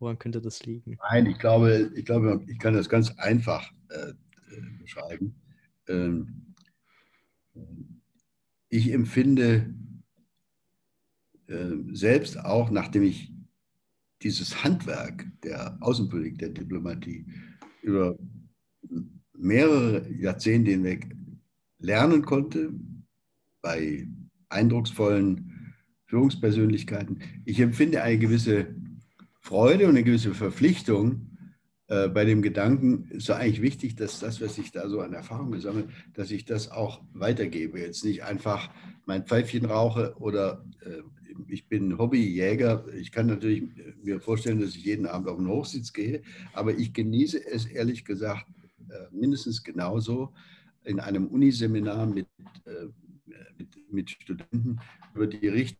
Woran 0.00 0.18
könnte 0.18 0.40
das 0.40 0.66
liegen? 0.66 0.98
Nein, 1.10 1.26
ich 1.26 1.38
glaube, 1.38 1.92
ich, 1.94 2.04
glaube, 2.04 2.44
ich 2.48 2.58
kann 2.58 2.74
das 2.74 2.88
ganz 2.88 3.16
einfach 3.16 3.70
äh, 3.90 4.14
beschreiben. 4.80 5.40
Ähm, 5.86 6.54
ich 8.68 8.92
empfinde 8.92 9.72
äh, 11.46 11.70
selbst 11.92 12.36
auch, 12.36 12.70
nachdem 12.70 13.04
ich 13.04 13.32
dieses 14.22 14.64
Handwerk 14.64 15.26
der 15.42 15.76
Außenpolitik, 15.80 16.38
der 16.38 16.48
Diplomatie 16.50 17.26
über 17.82 18.18
mehrere 19.36 20.10
Jahrzehnte 20.12 20.72
hinweg 20.72 21.06
lernen 21.78 22.24
konnte, 22.24 22.72
bei 23.62 24.08
eindrucksvollen 24.48 25.74
Führungspersönlichkeiten. 26.06 27.20
Ich 27.44 27.60
empfinde 27.60 28.02
eine 28.02 28.18
gewisse 28.18 28.74
Freude 29.40 29.84
und 29.84 29.90
eine 29.90 30.04
gewisse 30.04 30.34
Verpflichtung 30.34 31.28
äh, 31.88 32.08
bei 32.08 32.24
dem 32.24 32.42
Gedanken, 32.42 33.08
ist 33.10 33.30
eigentlich 33.30 33.62
wichtig, 33.62 33.96
dass 33.96 34.20
das, 34.20 34.40
was 34.40 34.58
ich 34.58 34.72
da 34.72 34.88
so 34.88 35.00
an 35.00 35.14
Erfahrung 35.14 35.52
gesammelt, 35.52 35.88
dass 36.14 36.30
ich 36.30 36.44
das 36.44 36.70
auch 36.70 37.02
weitergebe. 37.12 37.80
Jetzt 37.80 38.04
nicht 38.04 38.24
einfach 38.24 38.70
mein 39.06 39.26
Pfeifchen 39.26 39.64
rauche 39.64 40.14
oder 40.18 40.64
äh, 40.84 41.02
ich 41.48 41.66
bin 41.66 41.96
Hobbyjäger. 41.98 42.86
Ich 42.94 43.12
kann 43.12 43.26
natürlich 43.26 43.64
mir 44.02 44.20
vorstellen, 44.20 44.60
dass 44.60 44.76
ich 44.76 44.84
jeden 44.84 45.06
Abend 45.06 45.28
auf 45.28 45.38
den 45.38 45.48
Hochsitz 45.48 45.92
gehe, 45.92 46.22
aber 46.52 46.74
ich 46.74 46.92
genieße 46.92 47.44
es 47.46 47.66
ehrlich 47.66 48.04
gesagt 48.04 48.46
äh, 48.88 49.14
mindestens 49.14 49.62
genauso 49.62 50.32
in 50.84 51.00
einem 51.00 51.26
Uniseminar 51.26 52.06
mit, 52.06 52.26
äh, 52.64 52.86
mit, 53.58 53.92
mit 53.92 54.10
Studenten 54.10 54.78
über 55.14 55.26
die 55.26 55.48
richtige 55.48 55.78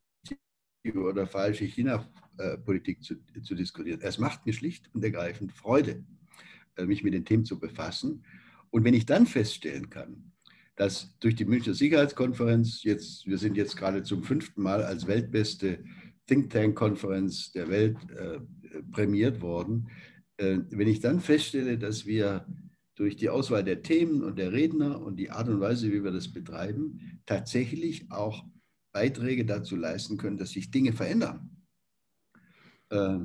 oder 0.94 1.26
falsche 1.26 1.64
China-Politik 1.64 3.02
zu, 3.02 3.16
zu 3.42 3.54
diskutieren. 3.54 4.00
Es 4.02 4.18
macht 4.18 4.44
mir 4.46 4.52
schlicht 4.52 4.90
und 4.94 5.04
ergreifend 5.04 5.52
Freude, 5.52 6.04
äh, 6.76 6.86
mich 6.86 7.02
mit 7.02 7.14
den 7.14 7.24
Themen 7.24 7.44
zu 7.44 7.58
befassen. 7.58 8.24
Und 8.70 8.84
wenn 8.84 8.94
ich 8.94 9.06
dann 9.06 9.26
feststellen 9.26 9.88
kann, 9.88 10.32
dass 10.78 11.18
durch 11.18 11.34
die 11.34 11.44
Münchner 11.44 11.74
Sicherheitskonferenz, 11.74 12.84
jetzt, 12.84 13.26
wir 13.26 13.36
sind 13.36 13.56
jetzt 13.56 13.76
gerade 13.76 14.04
zum 14.04 14.22
fünften 14.22 14.62
Mal 14.62 14.84
als 14.84 15.08
weltbeste 15.08 15.82
Think 16.28 16.50
Tank-Konferenz 16.50 17.50
der 17.50 17.68
Welt 17.68 17.96
äh, 18.12 18.38
prämiert 18.92 19.40
worden, 19.40 19.88
äh, 20.36 20.58
wenn 20.70 20.86
ich 20.86 21.00
dann 21.00 21.18
feststelle, 21.18 21.78
dass 21.78 22.06
wir 22.06 22.46
durch 22.94 23.16
die 23.16 23.28
Auswahl 23.28 23.64
der 23.64 23.82
Themen 23.82 24.22
und 24.22 24.38
der 24.38 24.52
Redner 24.52 25.00
und 25.00 25.16
die 25.16 25.32
Art 25.32 25.48
und 25.48 25.58
Weise, 25.58 25.92
wie 25.92 26.04
wir 26.04 26.12
das 26.12 26.32
betreiben, 26.32 27.20
tatsächlich 27.26 28.08
auch 28.12 28.44
Beiträge 28.92 29.44
dazu 29.44 29.74
leisten 29.74 30.16
können, 30.16 30.38
dass 30.38 30.50
sich 30.50 30.70
Dinge 30.70 30.92
verändern, 30.92 31.50
äh, 32.90 33.18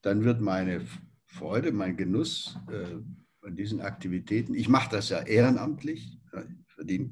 dann 0.00 0.24
wird 0.24 0.40
meine 0.40 0.80
Freude, 1.26 1.72
mein 1.72 1.98
Genuss 1.98 2.58
äh, 2.72 2.96
an 3.46 3.54
diesen 3.54 3.82
Aktivitäten, 3.82 4.54
ich 4.54 4.70
mache 4.70 4.90
das 4.90 5.10
ja 5.10 5.20
ehrenamtlich, 5.20 6.18
verdiene 6.76 7.10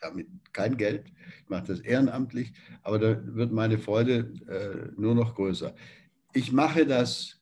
damit 0.00 0.28
kein 0.52 0.76
Geld, 0.76 1.06
ich 1.42 1.48
mache 1.48 1.66
das 1.66 1.80
ehrenamtlich, 1.80 2.52
aber 2.82 2.98
da 2.98 3.20
wird 3.34 3.52
meine 3.52 3.78
Freude 3.78 4.32
äh, 4.48 5.00
nur 5.00 5.14
noch 5.14 5.34
größer. 5.34 5.74
Ich 6.32 6.52
mache 6.52 6.86
das, 6.86 7.40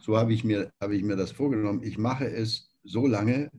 so 0.00 0.16
habe 0.16 0.32
ich, 0.32 0.44
mir, 0.44 0.70
habe 0.80 0.96
ich 0.96 1.02
mir 1.02 1.16
das 1.16 1.32
vorgenommen, 1.32 1.82
ich 1.82 1.98
mache 1.98 2.26
es 2.26 2.74
so 2.84 3.06
lange 3.06 3.50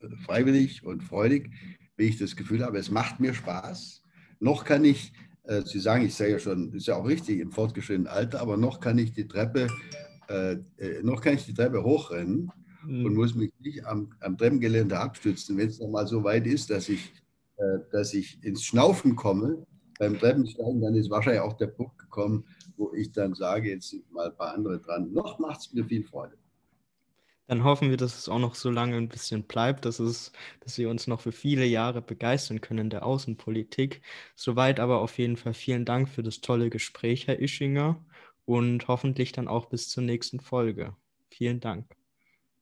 äh, 0.00 0.08
freiwillig 0.24 0.84
und 0.84 1.02
freudig, 1.02 1.50
wie 1.96 2.04
ich 2.04 2.18
das 2.18 2.36
Gefühl 2.36 2.64
habe, 2.64 2.78
es 2.78 2.90
macht 2.90 3.20
mir 3.20 3.34
Spaß. 3.34 4.02
Noch 4.38 4.64
kann 4.64 4.84
ich, 4.84 5.12
äh, 5.44 5.62
Sie 5.62 5.80
sagen, 5.80 6.04
ich 6.04 6.14
sage 6.14 6.32
ja 6.32 6.38
schon, 6.38 6.72
ist 6.72 6.86
ja 6.86 6.96
auch 6.96 7.06
richtig 7.06 7.40
im 7.40 7.50
fortgeschrittenen 7.50 8.06
Alter, 8.06 8.40
aber 8.40 8.56
noch 8.56 8.80
kann 8.80 8.98
ich 8.98 9.12
die 9.12 9.26
Treppe, 9.26 9.66
äh, 10.28 10.56
äh 10.78 11.02
noch 11.02 11.20
kann 11.20 11.34
ich 11.34 11.44
die 11.44 11.54
Treppe 11.54 11.82
hochrennen 11.82 12.50
mhm. 12.84 13.06
und 13.06 13.14
muss 13.14 13.34
mich 13.34 13.52
nicht 13.60 13.84
am, 13.86 14.12
am 14.20 14.36
Treppengeländer 14.36 15.00
abstützen, 15.00 15.56
wenn 15.56 15.68
es 15.68 15.80
noch 15.80 15.88
mal 15.88 16.06
so 16.06 16.24
weit 16.24 16.46
ist, 16.46 16.70
dass 16.70 16.88
ich, 16.88 17.12
äh, 17.56 17.78
dass 17.92 18.14
ich 18.14 18.42
ins 18.42 18.64
Schnaufen 18.64 19.16
komme 19.16 19.66
beim 19.98 20.18
Treppensteigen, 20.18 20.80
dann 20.80 20.94
ist 20.94 21.10
wahrscheinlich 21.10 21.42
auch 21.42 21.52
der 21.52 21.66
Punkt 21.68 21.98
gekommen, 21.98 22.44
wo 22.76 22.92
ich 22.94 23.12
dann 23.12 23.34
sage, 23.34 23.70
jetzt 23.70 23.90
sind 23.90 24.10
mal 24.10 24.30
ein 24.30 24.36
paar 24.36 24.54
andere 24.54 24.80
dran. 24.80 25.12
Noch 25.12 25.38
macht 25.38 25.60
es 25.60 25.72
mir 25.72 25.84
viel 25.84 26.02
Freude. 26.02 26.36
Dann 27.46 27.64
hoffen 27.64 27.90
wir, 27.90 27.96
dass 27.96 28.16
es 28.16 28.28
auch 28.28 28.38
noch 28.38 28.54
so 28.54 28.70
lange 28.70 28.96
ein 28.96 29.08
bisschen 29.08 29.42
bleibt, 29.42 29.84
dass, 29.84 29.98
es, 29.98 30.32
dass 30.60 30.78
wir 30.78 30.88
uns 30.88 31.08
noch 31.08 31.20
für 31.20 31.32
viele 31.32 31.66
Jahre 31.66 32.00
begeistern 32.00 32.60
können 32.60 32.78
in 32.78 32.90
der 32.90 33.04
Außenpolitik. 33.04 34.02
Soweit 34.36 34.80
aber 34.80 35.00
auf 35.00 35.18
jeden 35.18 35.36
Fall 35.36 35.52
vielen 35.52 35.84
Dank 35.84 36.08
für 36.08 36.22
das 36.22 36.40
tolle 36.40 36.70
Gespräch, 36.70 37.26
Herr 37.26 37.40
Ischinger, 37.40 38.02
und 38.44 38.88
hoffentlich 38.88 39.32
dann 39.32 39.48
auch 39.48 39.66
bis 39.66 39.88
zur 39.88 40.04
nächsten 40.04 40.40
Folge. 40.40 40.94
Vielen 41.28 41.60
Dank 41.60 41.99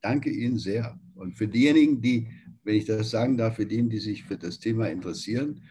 danke 0.01 0.29
Ihnen 0.29 0.57
sehr. 0.57 0.99
Und 1.15 1.35
für 1.35 1.47
diejenigen, 1.47 2.01
die, 2.01 2.27
wenn 2.63 2.75
ich 2.75 2.85
das 2.85 3.09
sagen 3.09 3.37
darf, 3.37 3.55
für 3.57 3.65
diejenigen, 3.65 3.89
die 3.89 3.99
sich 3.99 4.23
für 4.23 4.37
das 4.37 4.59
Thema 4.59 4.87
interessieren, 4.89 5.61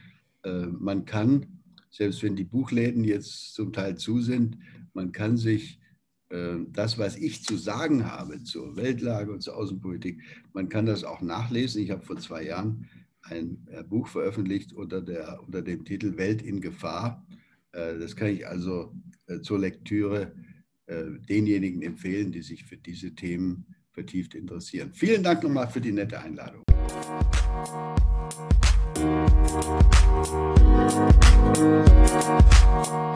äh, 0.45 0.67
man 0.67 1.05
kann, 1.05 1.47
selbst 1.91 2.23
wenn 2.23 2.37
die 2.37 2.45
Buchläden 2.45 3.05
jetzt 3.05 3.55
zum 3.55 3.73
Teil 3.73 3.97
zu 3.97 4.21
sind, 4.21 4.59
man 4.93 5.13
kann 5.13 5.37
sich 5.37 5.81
äh, 6.29 6.57
das, 6.71 6.99
was 6.99 7.17
ich 7.17 7.45
zu 7.45 7.57
sagen 7.57 8.05
habe 8.05 8.43
zur 8.43 8.77
Weltlage 8.77 9.33
und 9.33 9.43
zur 9.43 9.57
Außenpolitik, 9.57 10.21
man 10.53 10.69
kann 10.69 10.87
das 10.87 11.05
auch 11.05 11.23
nachlesen. 11.23 11.83
Ich 11.83 11.91
habe 11.91 12.05
vor 12.05 12.19
zwei 12.19 12.45
Jahren 12.45 12.87
ein 13.23 13.67
äh, 13.71 13.83
Buch 13.83 14.09
veröffentlicht 14.09 14.73
unter, 14.73 15.01
der, 15.01 15.43
unter 15.45 15.63
dem 15.63 15.85
Titel 15.85 16.17
Welt 16.17 16.43
in 16.43 16.61
Gefahr. 16.61 17.25
Das 17.71 18.17
kann 18.17 18.29
ich 18.29 18.49
also 18.49 18.95
zur 19.43 19.59
Lektüre 19.59 20.33
denjenigen 21.29 21.83
empfehlen, 21.83 22.33
die 22.33 22.41
sich 22.41 22.65
für 22.65 22.79
diese 22.79 23.15
Themen 23.15 23.67
interessieren 23.67 23.78
vertieft 23.99 24.35
interessieren. 24.35 24.93
Vielen 24.93 25.25
Dank 25.25 25.43
nochmal 25.43 25.69
für 25.69 25.81
die 25.81 25.93
nette 25.93 26.21
Einladung. 26.21 26.63
Musik 32.79 33.08